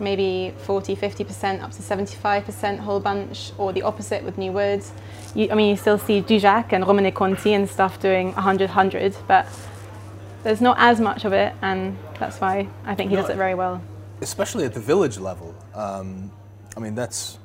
[0.00, 4.82] maybe 40, 50%, up to 75% whole bunch, or the opposite with new wood.
[5.34, 9.14] You, I mean, you still see Dujac and Romanée Conti and stuff doing 100, 100,
[9.28, 9.46] but
[10.44, 13.54] there's not as much of it, and that's why I think he does it very
[13.54, 13.82] well.
[14.22, 15.54] especially at the village level.
[15.74, 16.30] Um,
[16.76, 17.38] I mean, that's.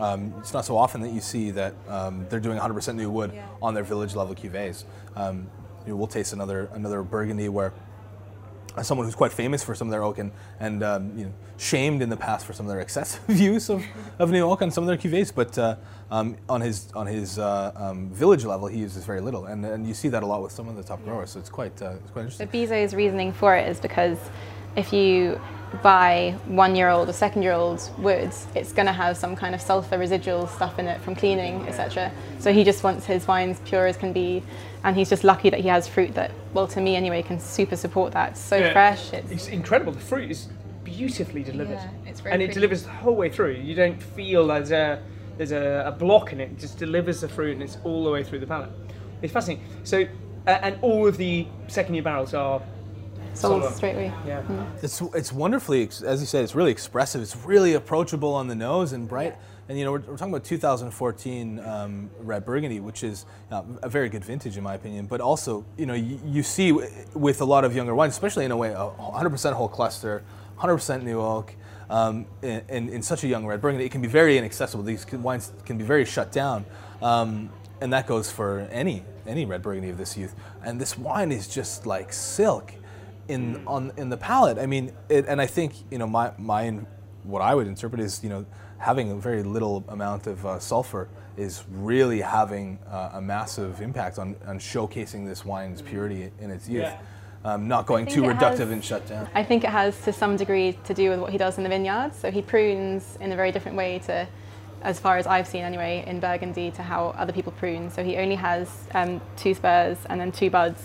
[0.00, 3.32] Um, it's not so often that you see that um, they're doing 100% new wood
[3.34, 3.46] Yeah.
[3.62, 4.84] on their village level cuvées.
[5.16, 5.46] Um,
[5.86, 7.72] you know, we'll taste another another Burgundy where
[8.82, 12.00] someone who's quite famous for some of their oak and, and um, you know, shamed
[12.02, 13.84] in the past for some of their excessive use of,
[14.18, 15.76] of new oak on some of their cuvées, but uh,
[16.10, 19.86] um, on his on his uh, um, village level he uses very little, and, and
[19.86, 21.30] you see that a lot with some of the top growers.
[21.30, 22.48] So it's quite uh, it's quite interesting.
[22.48, 24.18] Bizot's reasoning for it is because
[24.76, 25.40] if you
[25.82, 29.54] buy one year old or second year old woods, it's going to have some kind
[29.54, 32.12] of sulfur residual stuff in it from cleaning, etc.
[32.38, 34.42] So he just wants his wines pure as can be,
[34.84, 37.76] and he's just lucky that he has fruit that, well, to me anyway, can super
[37.76, 38.32] support that.
[38.32, 38.72] It's so Yeah.
[38.72, 39.12] fresh.
[39.12, 39.92] It's, It's incredible.
[39.92, 40.48] The fruit is
[40.84, 43.52] beautifully delivered, Yeah, it's very and it delivers the whole way through.
[43.52, 45.00] You don't feel there's a
[45.36, 46.50] there's a, a block in it.
[46.50, 48.68] It just delivers the fruit, and it's all the way through the palate.
[49.22, 49.64] It's fascinating.
[49.84, 50.02] So,
[50.46, 52.60] uh, and all of the second year barrels are
[53.40, 53.74] sold Solo.
[53.74, 54.12] straight away.
[54.26, 54.42] yeah.
[54.82, 57.22] It's it's wonderfully, as you said, it's really expressive.
[57.22, 59.36] It's really approachable on the nose and bright.
[59.68, 63.88] And you know, we're, we're talking about 2014 um, red Burgundy, which is uh, a
[63.88, 65.06] very good vintage in my opinion.
[65.06, 68.44] But also, you know, you, you see w- with a lot of younger wines, especially
[68.44, 70.22] in a way, a 100% whole cluster,
[70.58, 71.54] 100% new oak.
[71.88, 74.84] Um, in, in, in such a young red Burgundy, it can be very inaccessible.
[74.84, 76.64] These can- wines can be very shut down,
[77.02, 77.50] um,
[77.80, 80.34] and that goes for any any red Burgundy of this youth.
[80.64, 82.72] And this wine is just like silk
[83.30, 84.58] in on in the palate.
[84.58, 86.80] I mean, it, and I think you know my my
[87.22, 88.46] what I would interpret is you know
[88.78, 94.18] having a very little amount of uh, sulfur is really having uh, a massive impact
[94.18, 96.82] on, on showcasing this wine's purity in its youth.
[96.82, 96.98] Yeah.
[97.42, 99.28] Um, not going too reductive has- and shut down.
[99.34, 101.70] I think it has to some degree to do with what he does in the
[101.70, 102.18] vineyards.
[102.18, 104.28] So he prunes in a very different way to,
[104.82, 107.90] as far as I've seen anyway, in Burgundy to how other people prune.
[107.90, 110.82] So he only has um, two spurs and then two buds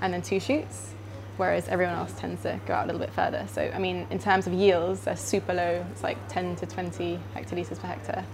[0.00, 0.94] and then two shoots,
[1.38, 3.46] whereas everyone else tends to go out a little bit further.
[3.50, 5.84] So I mean, in terms of yields, they're super low.
[5.92, 8.24] It's like 10 to 20 hectolitres per hectare.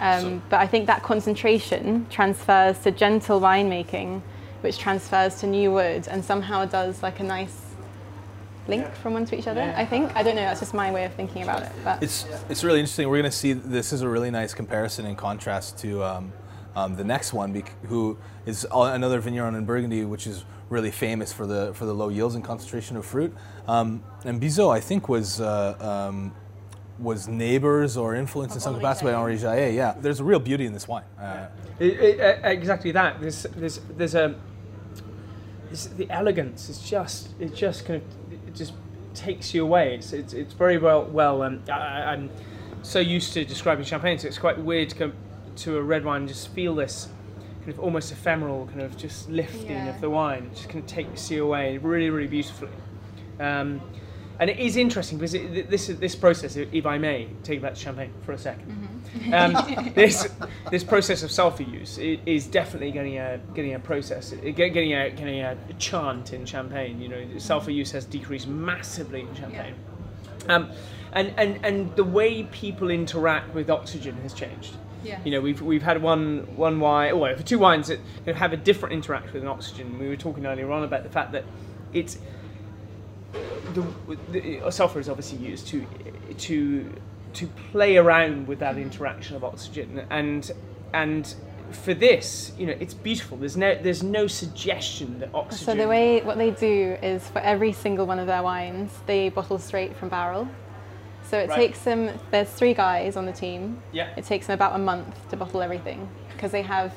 [0.00, 4.22] Um, but I think that concentration transfers to gentle winemaking,
[4.62, 7.70] which transfers to new wood and somehow does like a nice
[8.66, 9.74] link from one to each other.
[9.76, 10.42] I think I don't know.
[10.42, 11.72] That's just my way of thinking about it.
[11.84, 13.08] But It's it's really interesting.
[13.08, 16.32] We're going to see this is a really nice comparison in contrast to um,
[16.74, 21.46] um, the next one, who is another vigneron in Burgundy, which is really famous for
[21.46, 23.34] the for the low yields and concentration of fruit.
[23.66, 25.40] Um, and Bizot, I think, was.
[25.40, 26.34] Uh, um,
[26.98, 29.74] was neighbors or influenced in some capacity by Henri Jayer.
[29.74, 31.04] Yeah, there's a real beauty in this wine.
[31.18, 31.46] Uh,
[31.78, 33.20] It, it, exactly that.
[33.20, 34.34] There's there's there's a
[35.70, 38.74] this, the elegance is just it just kind of it just
[39.14, 39.94] takes you away.
[39.94, 41.42] It's it's, it's very well well.
[41.42, 42.28] Um, I, I'm
[42.82, 44.96] so used to describing champagne, so it's quite weird to
[45.60, 47.08] to a red wine and just feel this
[47.60, 49.94] kind of almost ephemeral kind of just lifting Yeah.
[49.94, 50.44] of the wine.
[50.52, 52.70] It just kind of takes you away really really beautifully.
[53.38, 53.80] Um,
[54.38, 57.80] and it is interesting because it, this this process, if I may take back to
[57.80, 58.88] champagne for a 2nd
[59.32, 60.28] um, this
[60.70, 65.40] this process of sulfur use is definitely getting a getting a process, getting a getting
[65.40, 67.00] a chant in champagne.
[67.00, 69.74] You know, sulfur use has decreased massively in champagne,
[70.48, 70.70] um,
[71.12, 74.76] and and and the way people interact with oxygen has changed.
[75.02, 75.20] Yeah.
[75.24, 78.56] You know, we've we've had one one wine, or for two wines that have a
[78.56, 79.98] different interaction with an oxygen.
[79.98, 81.44] We were talking earlier on about the fact that
[81.92, 82.18] it's
[83.32, 83.86] the,
[84.30, 85.86] the uh, sulfur is obviously used to
[86.38, 86.92] to
[87.34, 88.82] to play around with that mm-hmm.
[88.82, 90.50] interaction of oxygen and
[90.92, 91.34] and
[91.70, 95.86] for this you know it's beautiful there's no there's no suggestion that oxygen so the
[95.86, 99.96] way what they do is for every single one of their wines, they bottle straight
[99.96, 100.48] from barrel.
[101.30, 101.56] So it Right.
[101.56, 102.10] takes them.
[102.32, 103.80] There's three guys on the team.
[103.92, 104.08] Yeah.
[104.16, 106.92] It takes them about a month to bottle everything because they have.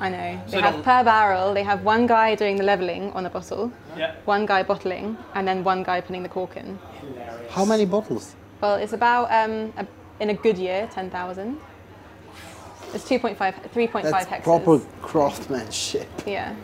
[0.00, 0.40] I know.
[0.46, 1.54] They So have per barrel.
[1.54, 5.46] They have one guy doing the leveling on the bottle, yeah one guy bottling, and
[5.46, 6.78] then one guy putting the cork in.
[7.50, 8.34] How many bottles?
[8.60, 9.86] Well, it's about um, a,
[10.18, 11.58] in a good year, ten thousand.
[12.94, 14.42] It's 2.5, 3.5 That's hectares.
[14.42, 16.08] proper craftsmanship.
[16.26, 16.54] Yeah.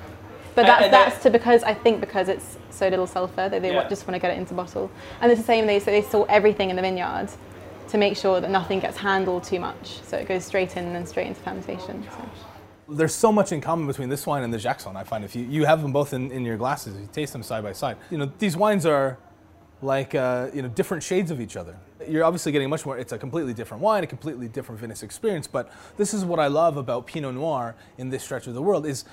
[0.58, 3.72] But that's, and that's to because I think because it's so little sulfur that they
[3.72, 3.88] Yeah.
[3.88, 4.90] just want to get it into bottle.
[5.20, 5.66] And it's the same.
[5.66, 7.28] They so they store everything in the vineyard
[7.90, 10.94] to make sure that nothing gets handled too much, so it goes straight in and
[10.94, 12.04] then straight into fermentation.
[12.10, 12.94] So.
[12.96, 14.96] there's so much in common between this wine and the Jacquesson.
[14.96, 17.42] I find if you, you have them both in, in your glasses, you taste them
[17.42, 17.96] side by side.
[18.10, 19.16] You know, these wines are
[19.80, 21.76] like uh, you know different shades of each other.
[22.06, 22.98] You're obviously getting much more.
[22.98, 25.46] It's a completely different wine, a completely different vinous experience.
[25.46, 28.86] But this is what I love about Pinot Noir in this stretch of the world
[28.86, 29.04] is.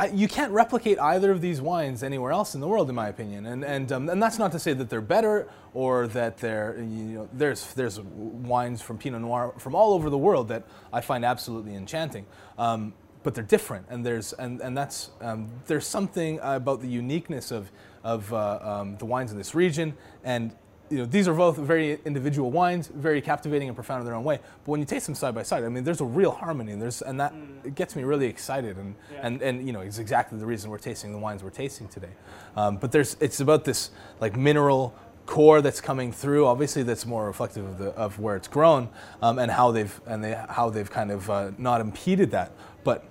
[0.00, 3.08] I, you can't replicate either of these wines anywhere else in the world, in my
[3.08, 6.76] opinion, and and um, and that's not to say that they're better or that they're
[6.78, 11.02] you know there's there's wines from Pinot Noir from all over the world that I
[11.02, 12.24] find absolutely enchanting,
[12.56, 17.50] um, but they're different, and there's and and that's um, there's something about the uniqueness
[17.50, 17.70] of
[18.02, 20.56] of uh, um, the wines in this region, and
[20.90, 24.24] you know these are both very individual wines, very captivating and profound in their own
[24.24, 24.40] way.
[24.64, 26.82] But when you taste them side by side, I mean, there's a real harmony, and
[26.82, 27.32] there's and that
[27.64, 30.78] it gets me really excited, and and and you know it's exactly the reason we're
[30.78, 32.10] tasting the wines we're tasting today.
[32.56, 34.94] Um, but there's it's about this like mineral
[35.26, 36.46] core that's coming through.
[36.46, 38.88] Obviously, that's more reflective of, the, of where it's grown
[39.22, 42.50] um, and how they've and they, how they've kind of uh, not impeded that.
[42.82, 43.04] But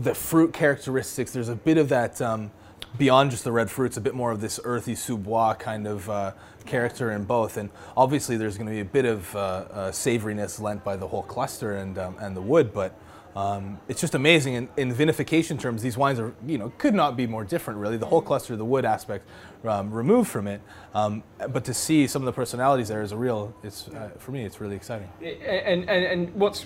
[0.00, 2.20] the fruit characteristics, there's a bit of that.
[2.22, 2.50] Um,
[2.98, 6.08] beyond just the red fruits, a bit more of this earthy sous bois kind of
[6.08, 6.32] uh,
[6.66, 7.56] character in both.
[7.56, 11.08] And obviously, there's going to be a bit of uh, uh, savoriness lent by the
[11.08, 12.98] whole cluster and um, and the wood, but.
[13.34, 14.54] Um, it's just amazing.
[14.54, 17.98] In, in, vinification terms, these wines are, you know, could not be more different, really.
[17.98, 19.28] The whole cluster, the wood aspect
[19.62, 20.62] um, removed from it.
[20.94, 24.30] Um, but to see some of the personalities there is a real, it's, uh, for
[24.30, 25.10] me, it's really exciting.
[25.20, 26.64] And, and, and what's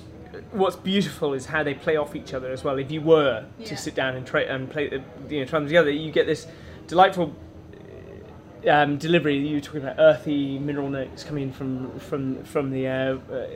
[0.52, 2.78] what's beautiful is how they play off each other as well.
[2.78, 3.66] If you were yeah.
[3.66, 6.26] to sit down and, try and play, the, you know, try them together, you get
[6.26, 6.46] this
[6.86, 7.34] delightful
[8.68, 9.36] um, delivery.
[9.36, 13.46] You were talking about earthy mineral notes coming from from from the uh, uh,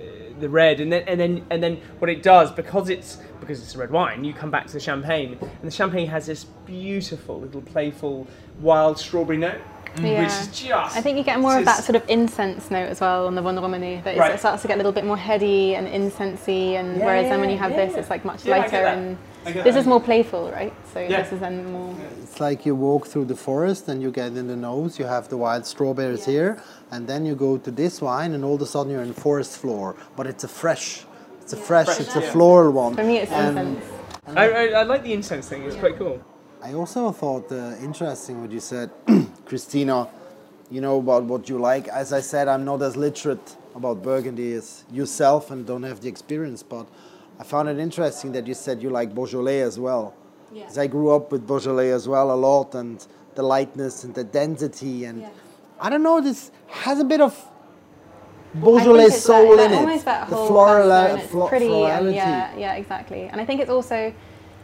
[0.41, 3.75] the red, and then and then and then what it does because it's because it's
[3.75, 4.25] a red wine.
[4.25, 8.27] You come back to the champagne, and the champagne has this beautiful little playful
[8.61, 9.61] wild strawberry note
[10.03, 10.23] yeah.
[10.23, 10.97] which is just.
[10.97, 13.43] I think you get more of that sort of incense note as well on the
[13.43, 14.03] Vosne Romanée.
[14.05, 14.35] That right.
[14.35, 17.41] it starts to get a little bit more heady and incensey, and yeah, whereas then
[17.41, 19.19] when you have this, it's like much lighter and.
[19.45, 20.73] This is more playful, right?
[20.93, 21.95] So this is then more.
[22.23, 24.99] It's like you walk through the forest and you get in the nose.
[24.99, 26.27] You have the wild strawberries yes.
[26.27, 29.13] here, and then you go to this wine, and all of a sudden you're in
[29.13, 29.97] forest floor.
[30.17, 31.05] But it's a fresh,
[31.43, 32.95] it's a fresh, fresh it's a floral one.
[32.95, 33.85] For me, it's incense.
[34.27, 35.63] I, I, I, like the incense thing.
[35.65, 36.21] It's quite cool.
[36.63, 38.91] I also thought uh, interesting what you said,
[39.45, 40.09] Christina.
[40.71, 41.89] You know about what you like.
[41.89, 46.09] As I said, I'm not as literate about Burgundy as yourself and don't have the
[46.09, 46.89] experience, but
[47.45, 50.15] I found it interesting that you said you like Beaujolais as well.
[50.51, 50.67] Yeah.
[50.79, 55.05] I grew up with Beaujolais as well a lot, and the lightness and the density,
[55.05, 55.29] and yeah.
[55.79, 57.39] I don't know, this has a bit of
[58.55, 60.05] Beaujolais soul that, in it.
[60.07, 62.15] That the floral, flo- pretty, um, florality.
[62.15, 63.25] yeah, yeah, exactly.
[63.25, 64.15] And I think it's also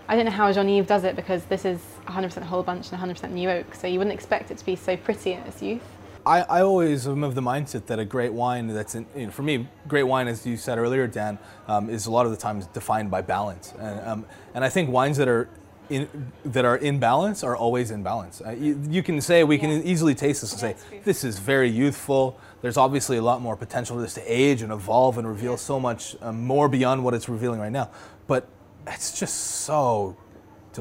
[0.09, 3.31] I don't know how Jean-Yves does it because this is 100% whole bunch and 100%
[3.31, 5.85] new oak, so you wouldn't expect it to be so pretty in its youth.
[6.27, 9.33] I, I always am of the mindset that a great wine that's in, you know,
[9.33, 12.37] for me, great wine, as you said earlier, Dan, um, is a lot of the
[12.37, 15.49] times defined by balance, and, um, and I think wines that are
[15.91, 18.41] in, that are in balance are always in balance.
[18.41, 21.69] Uh, you, you, can say we can easily taste this and say this is very
[21.69, 22.39] youthful.
[22.63, 25.81] There's obviously a lot more potential for this to age and evolve and reveal so
[25.81, 27.91] much um, more beyond what it's revealing right now.
[28.29, 28.47] But
[28.87, 30.17] it's just so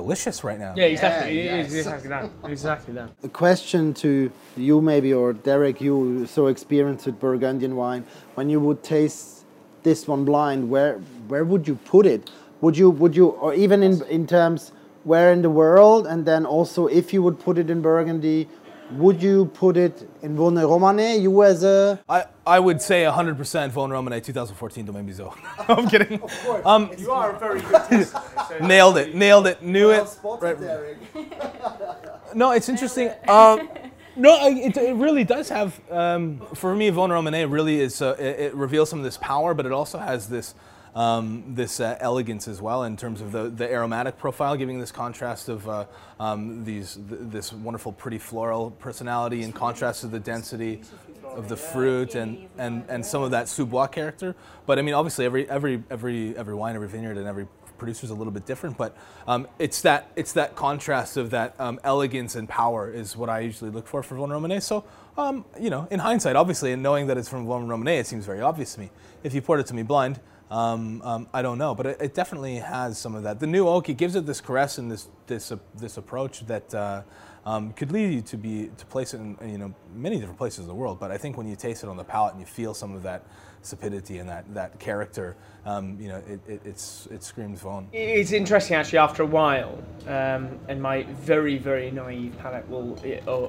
[0.01, 0.73] delicious right now.
[0.75, 1.37] Yeah, exactly.
[1.37, 1.73] Yeah, yes.
[1.73, 2.31] Exactly that.
[2.45, 3.09] Exactly that.
[3.23, 8.03] A question to you, maybe, or Derek, you so experienced with Burgundian wine.
[8.35, 9.45] When you would taste
[9.83, 10.93] this one blind, where
[11.31, 12.21] where would you put it?
[12.61, 14.71] Would you would you, or even in in terms
[15.03, 18.47] where in the world, and then also if you would put it in Burgundy,
[18.91, 21.21] would you put it in Vosne Romanée?
[21.21, 25.35] You as a I, I would say 100% Vosne Romanée 2014 Domaine Bizot.
[25.69, 26.21] I'm kidding.
[26.21, 26.65] Of course.
[26.65, 28.21] Um, you are a very good tester.
[28.47, 29.15] So nailed it.
[29.15, 29.61] Nailed it.
[29.61, 30.41] Knew well it.
[30.41, 30.97] Right.
[32.35, 33.09] no, it's interesting.
[33.27, 33.69] Um,
[34.15, 35.79] no, it, it really does have.
[35.91, 38.01] Um, for me, Vosne Romanée really is.
[38.01, 40.55] Uh, it, it reveals some of this power, but it also has this
[40.95, 44.91] um, this uh, elegance as well in terms of the, the aromatic profile, giving this
[44.91, 45.85] contrast of uh,
[46.19, 50.81] um, these th- this wonderful, pretty floral personality in contrast to the density
[51.23, 54.35] of the fruit and, and, and some of that sous character.
[54.65, 57.47] But I mean, obviously, every every every every wine, every vineyard, and every
[57.77, 58.77] producer is a little bit different.
[58.77, 58.95] But
[59.27, 63.39] um, it's that it's that contrast of that um, elegance and power is what I
[63.39, 64.61] usually look for for Romanée.
[64.61, 64.83] So
[65.17, 68.41] um, you know, in hindsight, obviously, and knowing that it's from Romanée, it seems very
[68.41, 68.89] obvious to me.
[69.23, 70.19] If you poured it to me blind,
[70.51, 73.39] um, um, I don't know, but it, it, definitely has some of that.
[73.39, 76.73] The new oak, it gives it this caress and this this uh, this approach that
[76.73, 77.03] uh,
[77.45, 80.61] um, could lead you to be to place it in you know many different places
[80.61, 80.99] in the world.
[80.99, 83.03] But I think when you taste it on the palate and you feel some of
[83.03, 83.25] that
[83.61, 87.85] sapidity and that that character, um, you know, it, it, it's it screams Vosne.
[87.93, 88.99] It's interesting actually.
[88.99, 92.97] After a while, um, and my very very naive palate will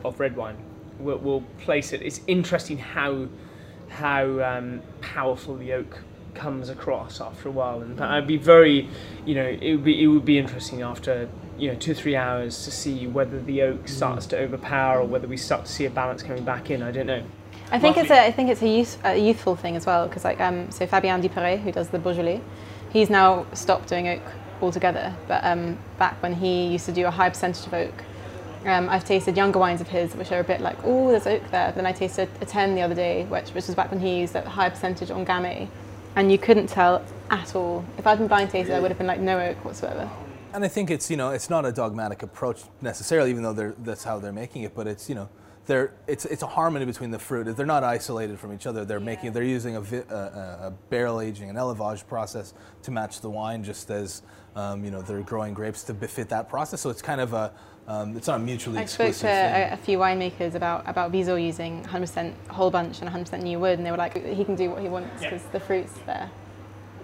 [0.05, 0.59] of red wine
[0.99, 2.03] will, will place it.
[2.03, 3.27] It's interesting how
[3.89, 5.99] how um, powerful the oak
[6.35, 7.83] comes across after a while.
[7.83, 8.89] And I'd be very,
[9.25, 12.65] you know, it would be it would be interesting after you know two three hours
[12.65, 15.91] to see whether the oak starts to overpower or whether we start to see a
[15.91, 16.83] balance coming back in.
[16.83, 17.23] I don't know.
[17.73, 20.25] I think it's a I think it's a, youth, a youthful thing as well because
[20.25, 22.41] like um so Fabien Duperray who does the Beaujolais,
[22.93, 24.23] he's now stopped doing oak
[24.63, 25.15] altogether.
[25.29, 27.95] But um, back when he used to do a high percentage of oak.
[28.67, 31.43] Um, I've tasted younger wines of his, which are a bit like, oh, there's oak
[31.51, 31.69] there.
[31.69, 34.21] But then I tasted a 10 the other day, which, which was back when he
[34.21, 35.69] used that high percentage on Gamay
[36.21, 37.83] and you couldn't tell at all.
[37.97, 40.09] If I'd been blind tasted, I would have been like no oak whatsoever.
[40.53, 44.05] And I think it's you know it's not a dogmatic approach necessarily, even though that's
[44.05, 44.75] how they're making it.
[44.75, 45.31] But it's you know
[45.65, 47.57] they're it's it's a harmony between the fruit.
[47.57, 48.85] They're not isolated from each other.
[48.85, 49.05] They're yeah.
[49.05, 53.65] making they're using a, a, a, barrel aging, an élevage process to match the wine,
[53.65, 54.23] just as
[54.57, 56.83] um, you know they're growing grapes to befit that process.
[56.83, 57.53] So it's kind of a
[57.89, 59.17] um, it's not mutually I exclusive.
[59.17, 63.43] spoke to a, a, few winemakers about about Bizot using 100% whole bunch and 100%
[63.43, 65.51] new wood, and they were like, he can do what he wants because yeah.
[65.53, 66.31] the fruit's there.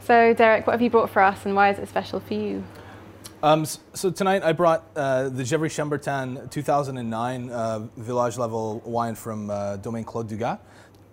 [0.00, 2.62] So, Derek, what have you brought for us, and why is it special for you?
[3.42, 9.50] Um, so tonight I brought uh, the Gevrey Chambertin 2009 uh, village level wine from
[9.50, 10.58] uh, Domaine Claude Dugat.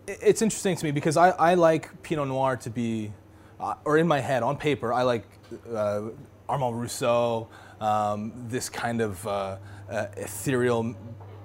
[0.08, 3.12] It's interesting to me because I, I like Pinot Noir to be,
[3.60, 5.26] uh, or in my head, on paper, I like
[5.74, 6.10] uh,
[6.48, 7.50] Armand Rousseau,
[7.82, 9.58] um, this kind of uh,
[10.18, 10.96] ethereal,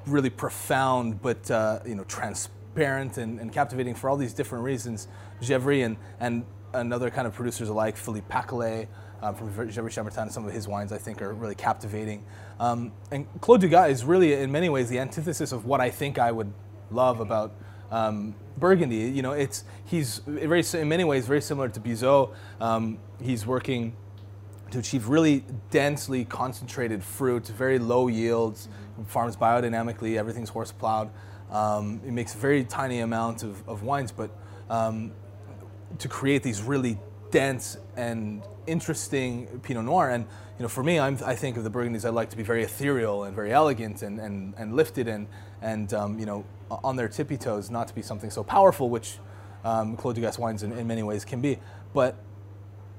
[0.06, 1.48] really profound, but
[1.86, 5.08] you know, transparent and, and, captivating for all these different reasons.
[5.42, 8.88] Gevrey and, and, and other kind of producers alike, Philippe Pacalet,
[9.22, 10.30] um, from Gevrey Chambertin.
[10.30, 12.24] Some of his wines, I think, are really captivating.
[12.60, 16.18] Um, and Claude Dugat is really, in many ways, the antithesis of what I think
[16.18, 16.52] I would
[16.90, 17.52] love about
[17.90, 18.96] um, Burgundy.
[18.96, 22.34] You know, it's he's very, in many ways, very similar to Bizot.
[22.60, 23.96] Um, he's working
[24.70, 28.68] to achieve really densely concentrated fruit, very low yields,
[29.06, 31.10] farms biodynamically, everything's horse plowed.
[31.50, 34.30] Um, it makes very tiny amounts of, of wines, but
[34.68, 35.12] um,
[35.98, 36.98] to create these really
[37.30, 40.10] dense and interesting Pinot Noir.
[40.10, 40.24] And
[40.58, 42.64] you know, for me, I'm, i think of the Burgundies I like to be very
[42.64, 45.26] ethereal and very elegant and, and, and lifted and,
[45.62, 49.18] and um, you know, on their tippy toes, not to be something so powerful, which
[49.64, 51.58] um, Claude Dugat wines in, in many ways can be.
[51.94, 52.16] But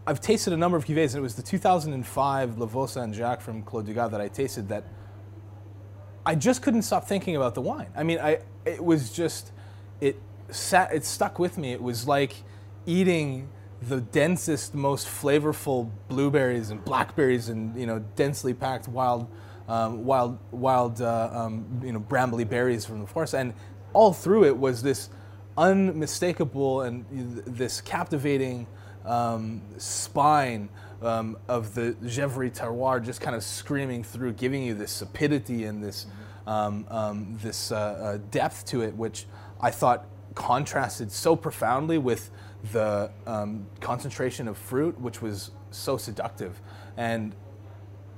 [0.08, 3.62] I've tasted a number of cuvées, and it was the 2005 Le Saint Jacques from
[3.64, 4.86] Claude Dugat that I tasted that
[6.26, 7.88] I just couldn't stop thinking about the wine.
[7.96, 9.52] I mean, I it was just
[10.02, 10.20] it
[10.50, 11.72] sat it stuck with me.
[11.72, 12.36] It was like
[12.86, 13.50] eating
[13.82, 19.28] the densest, most flavorful blueberries and blackberries and you know densely packed wild,
[19.68, 23.54] um, wild, wild, uh, um, you know brambly berries from the forest, and
[23.94, 25.10] all through it was this
[25.58, 27.06] unmistakable and
[27.46, 28.68] this captivating
[29.06, 30.70] um, spine
[31.02, 35.84] um, of the Gevrey terroir, just kind of screaming through, giving you this sapidity and
[35.84, 36.08] this
[36.48, 39.26] um, um, this uh, uh, depth to it, which
[39.62, 42.32] I thought contrasted so profoundly with
[42.72, 46.60] the um, concentration of fruit, which was so seductive.
[46.98, 47.36] And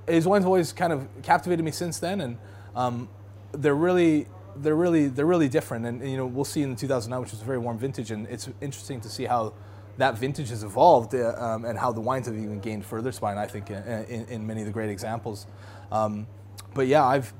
[0.08, 2.38] his wines always kind of captivated me since then, and
[2.76, 3.10] um,
[3.52, 5.86] they're really, they're really, they're really different.
[5.86, 8.12] And, and, you know, we'll see in the 2009, which was a very warm vintage,
[8.12, 9.54] and it's interesting to see how
[10.02, 13.38] that vintage has evolved uh, um, and how the wines have even gained further spine.
[13.38, 15.48] I think in, in, in many of the great examples.
[15.92, 16.28] Um,
[16.74, 17.34] but yeah, I've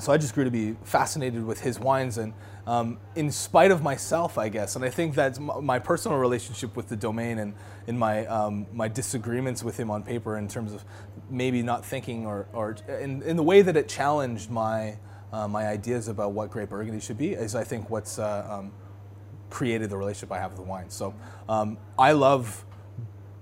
[0.00, 2.32] so I just grew to be fascinated with his wines and
[2.66, 4.76] um, in spite of myself, I guess.
[4.76, 7.54] And I think that's my personal relationship with the domain and
[7.86, 10.84] in my um, my disagreements with him on paper in terms of
[11.28, 14.96] maybe not thinking or, or in, in the way that it challenged my
[15.32, 18.72] uh, my ideas about what great Burgundy should be is I think what's uh, um,
[19.50, 20.90] created the relationship I have with wine.
[20.90, 21.14] So
[21.48, 22.64] um, I love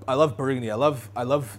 [0.07, 0.71] I love Burgundy.
[0.71, 1.59] I love I love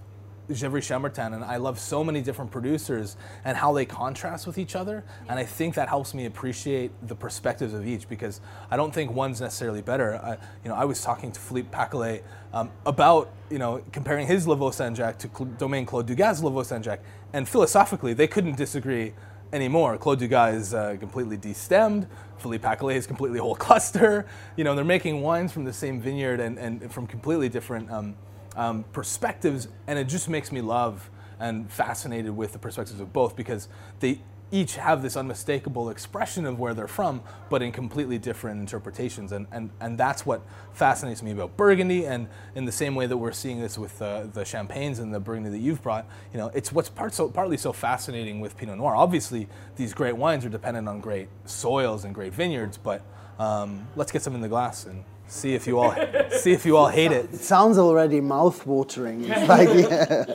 [0.49, 4.75] Gevrey Chambertin, and I love so many different producers and how they contrast with each
[4.75, 5.03] other.
[5.27, 8.41] And I think that helps me appreciate the perspectives of each because
[8.71, 10.15] I don't think one's necessarily better.
[10.15, 10.31] I,
[10.63, 12.23] you know, I was talking to Philippe Pacalet
[12.53, 17.03] um, about you know comparing his Saint Jacques to Cl- Domaine Claude Dugat's Saint Jacques,
[17.33, 19.13] and philosophically they couldn't disagree
[19.53, 19.97] anymore.
[19.97, 22.07] Claude Dugat is uh, completely destemmed.
[22.37, 24.25] Philippe Pacalet is completely whole cluster.
[24.55, 27.91] You know, they're making wines from the same vineyard and, and from completely different.
[27.91, 28.15] Um,
[28.55, 33.35] um, perspectives, and it just makes me love and fascinated with the perspectives of both
[33.35, 33.69] because
[34.01, 34.21] they
[34.51, 39.31] each have this unmistakable expression of where they're from, but in completely different interpretations.
[39.31, 40.41] And, and, and that's what
[40.73, 42.05] fascinates me about Burgundy.
[42.05, 45.19] And in the same way that we're seeing this with uh, the champagnes and the
[45.19, 48.77] Burgundy that you've brought, you know, it's what's part so, partly so fascinating with Pinot
[48.77, 48.95] Noir.
[48.95, 53.03] Obviously, these great wines are dependent on great soils and great vineyards, but
[53.37, 55.95] um, let's get some in the glass and See if you all
[56.31, 57.29] see if you all hate it.
[57.31, 59.25] It sounds already mouth-watering.
[59.25, 60.25] It's like, yeah.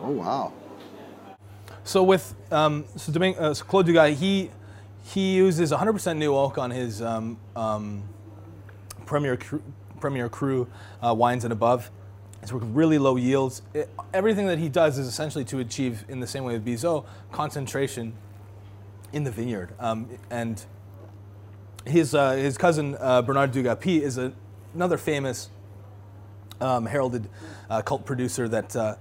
[0.00, 0.52] Oh wow.
[1.90, 4.52] So with um, so, Domaine, uh, so Claude Dugat, he
[5.06, 8.04] he uses 100% new oak on his um, um,
[9.06, 9.60] Premier Cru,
[9.98, 10.68] Premier Cru
[11.04, 11.90] uh, wines and above.
[12.42, 13.62] It's with really low yields.
[13.74, 17.06] It, everything that he does is essentially to achieve, in the same way with Bizot,
[17.32, 18.12] concentration
[19.12, 19.74] in the vineyard.
[19.80, 20.64] Um, and
[21.86, 24.32] his, uh, his cousin uh, Bernard Dugat-Py is a,
[24.76, 25.50] another famous
[26.60, 27.28] um, heralded
[27.68, 28.94] uh, cult producer that uh,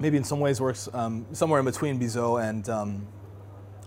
[0.00, 3.06] maybe in some ways works um, somewhere in between Bizot and, um,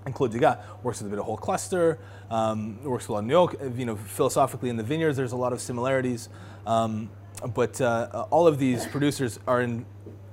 [0.05, 0.61] and Claude Dugat.
[0.84, 1.99] Works with a bit of whole cluster,
[2.30, 3.55] um, works with a lot of new oak.
[3.76, 6.30] You know, philosophically in the vineyards, there's a lot of similarities.
[6.66, 7.09] Um,
[7.53, 9.86] but uh, all of these producers are in,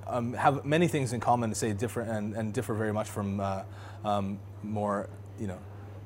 [0.07, 3.39] um, have many things in common to say different and, and differ very much from
[3.39, 3.63] uh,
[4.63, 5.09] more,
[5.39, 5.57] you know,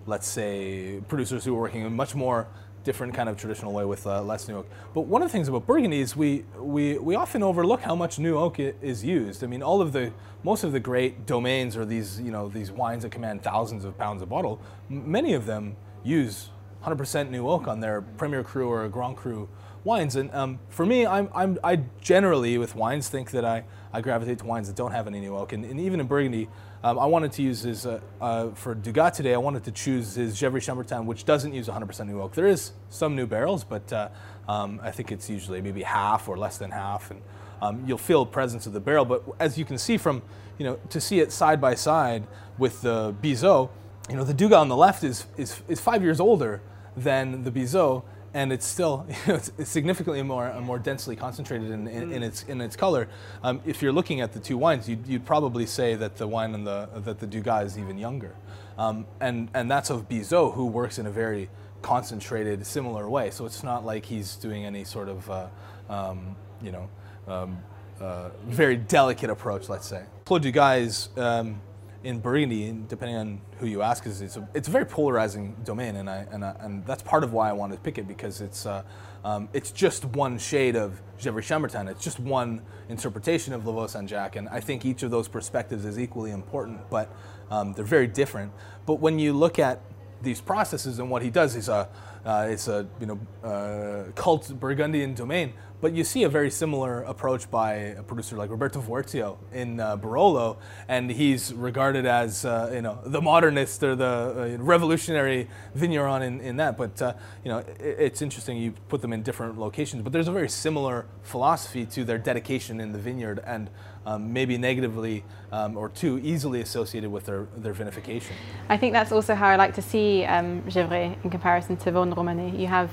[0.08, 2.48] let's say, producers who are working in much more
[2.86, 4.70] different kind of traditional way with uh, less new oak.
[4.94, 8.18] But one of the things about Burgundy is we, we, we often overlook how much
[8.18, 9.44] new oak is used.
[9.44, 10.14] I mean, all of the,
[10.44, 13.98] most of the great domains or these, you know, these wines that command thousands of
[13.98, 16.50] pounds a bottle, many of them use
[16.86, 19.50] 100% new oak on their Premier Cru or Grand Cru
[19.84, 20.16] wines.
[20.16, 24.40] And um, for me, I'm, I'm, I generally, with wines, think that I, I gravitate
[24.40, 25.54] to wines that don't have any new oak.
[25.54, 26.50] And, and even in Burgundy,
[26.86, 30.14] um, I wanted to use his, uh, uh, for Dugat today, I wanted to choose
[30.14, 32.36] his Gevrey Chambertin, which doesn't use 100% new oak.
[32.36, 34.10] There is some new barrels, but uh,
[34.48, 37.10] um, I think it's usually maybe half or less than half.
[37.10, 37.24] And
[37.60, 39.04] um, you'll feel presence of the barrel.
[39.04, 40.22] But as you can see from,
[40.60, 42.28] you know, to see it side by side
[42.60, 43.72] with the Bizot,
[44.08, 46.62] you know, the Dugat on the left is, is, is five years older
[46.96, 48.04] than the Bizot,
[48.36, 52.44] and it's still you know, it's significantly more more densely concentrated in, in, in its
[52.44, 53.08] in its color.
[53.42, 56.54] Um, if you're looking at the two wines, you'd, you'd, probably say that the wine
[56.54, 58.36] and the that the Dugat is even younger,
[58.78, 61.50] um, and and that's of Bizot, who works in a very
[61.82, 63.32] concentrated, similar way.
[63.32, 65.48] So it's not like he's doing any sort of uh,
[65.90, 66.90] um, you know
[67.28, 67.58] um,
[68.02, 70.04] uh, very delicate approach, let's say.
[70.26, 71.62] Claude Dugat um,
[72.06, 75.96] in Burgundy, depending on who you ask, is it's a, it's a very polarizing domain,
[75.96, 78.42] and I, and I, and that's part of why I wanted to pick it because
[78.42, 78.84] it's uh,
[79.24, 81.90] um, it's just one shade of Gevrey Chambertin.
[81.90, 85.84] It's just one interpretation of Lavaux Saint Jacques, and I think each of those perspectives
[85.84, 87.12] is equally important, but
[87.50, 88.52] um, they're very different.
[88.86, 89.82] But when you look at
[90.26, 91.88] these processes and what he does, he's a
[92.26, 97.04] uh, it's a you know uh, cult Burgundian domain, but you see a very similar
[97.04, 100.58] approach by a producer like Roberto Voerzio in uh, Barolo,
[100.88, 106.42] and he's regarded as uh, you know the modernist or the uh, revolutionary vigneron in,
[106.42, 106.78] in that.
[106.78, 107.14] But uh,
[107.44, 110.50] you know it, it's interesting you put them in different locations, but there's a very
[110.50, 113.70] similar philosophy to their dedication in the vineyard and
[114.06, 118.32] um, maybe negatively um, or too easily associated with their, their vinification.
[118.70, 122.14] I think that's also how I like to see um, Gevrey in comparison to Vosne
[122.16, 122.58] Romanée.
[122.60, 122.92] You have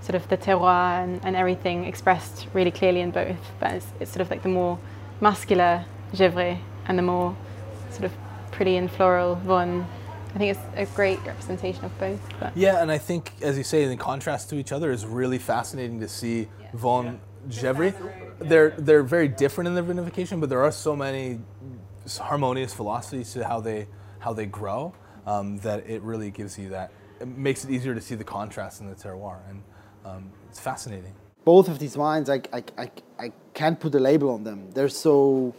[0.00, 4.10] sort of the terroir and, and everything expressed really clearly in both, but it's, it's
[4.10, 4.78] sort of like the more
[5.20, 7.36] muscular Gevrey and the more
[7.90, 8.12] sort of
[8.50, 9.86] pretty and floral Vosne.
[10.34, 12.20] I think it's a great representation of both.
[12.40, 12.56] But.
[12.56, 16.00] Yeah, and I think, as you say, in contrast to each other, is really fascinating
[16.00, 16.70] to see yeah.
[16.74, 17.94] Vosne Gevrey.
[18.38, 21.40] They're they're very different in their vinification, but there are so many
[22.18, 23.86] harmonious philosophies to how they
[24.18, 24.94] how they grow
[25.26, 26.92] um, that it really gives you that.
[27.20, 29.62] It makes it easier to see the contrast in the terroir, and
[30.04, 31.14] um, it's fascinating.
[31.44, 34.70] Both of these wines, I, I, I, I can't put a label on them.
[34.72, 35.54] They're so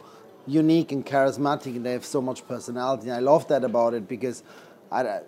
[0.47, 3.09] unique and charismatic, and they have so much personality.
[3.09, 4.43] And I love that about it because
[4.91, 5.19] I,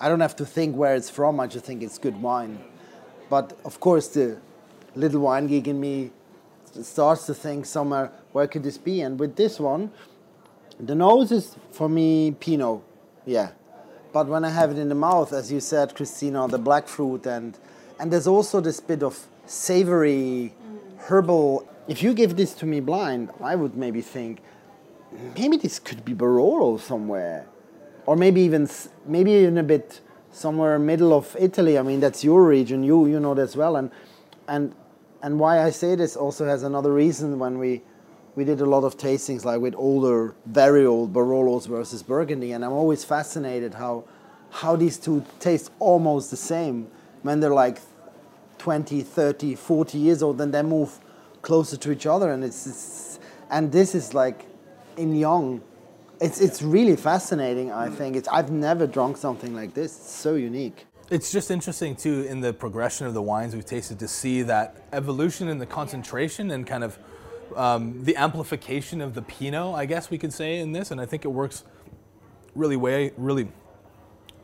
[0.00, 1.38] I don't have to think where it's from.
[1.38, 2.58] I just think it's good wine.
[3.28, 4.38] But of course, the
[4.94, 6.10] little wine geek in me
[6.82, 9.00] starts to think somewhere where could this be?
[9.00, 9.90] And with this one
[10.78, 12.80] the nose is for me pinot.
[13.26, 13.50] Yeah.
[14.12, 17.26] But when i have it in the mouth as you said christina the black fruit
[17.26, 17.58] and
[17.98, 20.98] and there's also this bit of savory mm.
[20.98, 24.40] herbal if you give this to me blind i would maybe think
[25.36, 27.46] maybe this could be barolo somewhere.
[28.06, 28.68] Or maybe even
[29.06, 30.00] maybe even a bit
[30.32, 31.78] somewhere middle of italy.
[31.78, 33.76] I mean that's your region you you know that as well.
[33.76, 33.90] And
[34.48, 34.74] and
[35.22, 37.82] and why I say this also has another reason when we
[38.36, 42.64] we did a lot of tastings like with older, very old Barolos versus Burgundy, and
[42.64, 44.04] I'm always fascinated how
[44.50, 46.88] how these two taste almost the same
[47.22, 47.78] when they're like
[48.58, 50.98] 20, 30, 40 years old, then they move
[51.42, 53.18] closer to each other, and it's, it's
[53.50, 54.46] and this is like
[54.96, 55.62] in young.
[56.20, 57.72] It's it's really fascinating.
[57.72, 59.96] I think it's I've never drunk something like this.
[59.96, 60.86] It's so unique.
[61.10, 64.84] It's just interesting too in the progression of the wines we've tasted to see that
[64.92, 67.00] evolution in the concentration and kind of
[67.56, 71.06] um, the amplification of the Pinot, I guess we could say in this, and I
[71.06, 71.64] think it works
[72.54, 73.48] really way really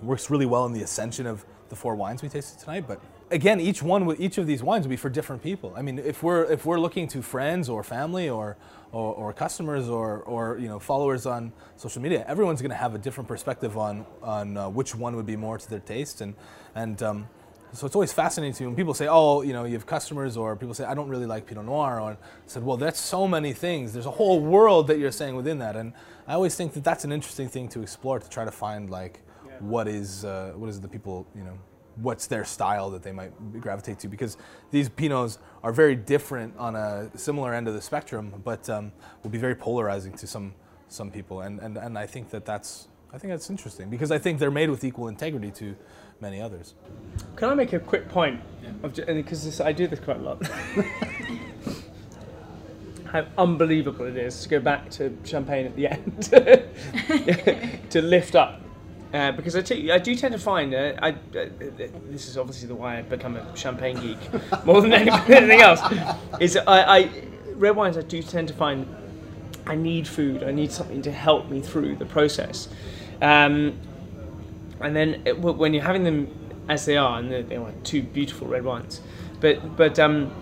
[0.03, 2.89] works really well in the ascension of the four wines we tasted tonight.
[2.89, 3.01] But
[3.31, 5.73] again, each one with each of these wines would be for different people.
[5.77, 8.57] I mean, if we're if we're looking to friends or family or
[8.93, 12.95] or, or customers or, or you know followers on social media, everyone's going to have
[12.95, 16.35] a different perspective on on uh, which one would be more to their taste, and
[16.75, 17.29] and um,
[17.73, 20.37] so it's always fascinating to me when people say, oh, you know, you have customers,
[20.37, 22.17] or people say, I don't really like Pinot Noir, or I
[22.47, 23.93] said, well, that's so many things.
[23.93, 25.93] There's a whole world that you're saying within that, and
[26.27, 29.21] I always think that that's an interesting thing to explore to try to find like
[29.61, 31.59] what is uh, what is the people you know
[31.97, 34.09] what's their style that they might gravitate to.
[34.09, 34.37] Because
[34.71, 38.93] these pinots are very different on a similar end of the spectrum but um,
[39.25, 40.55] will be very polarizing to some
[40.89, 44.19] some people and, and and I think that that's I think that's interesting because I
[44.19, 45.75] think they're made with equal integrity to
[46.21, 46.75] many others.
[47.35, 48.41] Can I make a quick point?
[48.83, 50.47] Because I do this quite a lot.
[53.07, 56.23] How unbelievable it is to go back to champagne at the end
[57.91, 58.61] to lift up
[59.13, 61.15] uh, because I, t- I do tend to find, uh, I, uh,
[62.11, 64.19] this is obviously the why I've become a champagne geek
[64.65, 65.81] more than anything else,
[66.41, 67.11] is I, I,
[67.55, 68.87] red wines I do tend to find
[69.67, 72.69] I need food, I need something to help me through the process.
[73.21, 73.79] Um,
[74.81, 76.29] and then it, when you're having them
[76.69, 79.01] as they are, and they are two beautiful red wines,
[79.41, 80.33] but but um,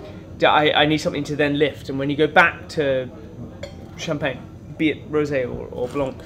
[0.43, 1.89] I, I need something to then lift.
[1.89, 3.09] And when you go back to
[3.97, 4.41] champagne,
[4.77, 6.17] be it rosé or, or blanc,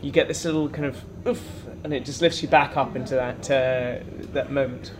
[0.00, 3.14] you get this little kind of oof, and it just lifts you back up into
[3.14, 4.92] that uh, that moment.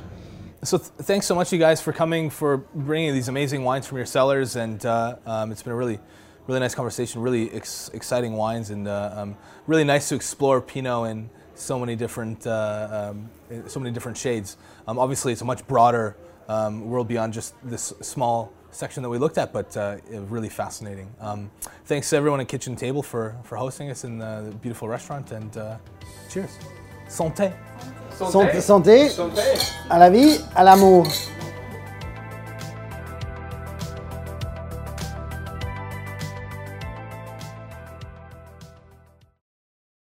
[0.64, 3.96] So th- thanks so much, you guys, for coming, for bringing these amazing wines from
[3.98, 6.00] your cellars, and uh, um, it's been a really,
[6.48, 7.22] really nice conversation.
[7.22, 9.36] Really ex- exciting wines, and uh, um,
[9.68, 13.30] really nice to explore Pinot in so many different, uh, um,
[13.68, 14.56] so many different shades.
[14.88, 16.16] Um, obviously, it's a much broader
[16.48, 19.98] um, world beyond just this small section that we looked at, but uh,
[20.28, 21.08] really fascinating.
[21.20, 21.50] Um,
[21.84, 25.56] thanks to everyone at Kitchen Table for, for hosting us in the beautiful restaurant, and
[26.28, 26.48] cheers.
[27.08, 27.50] Santé.
[28.18, 29.08] Santé, santé,
[29.88, 31.06] à la vie, à l'amour.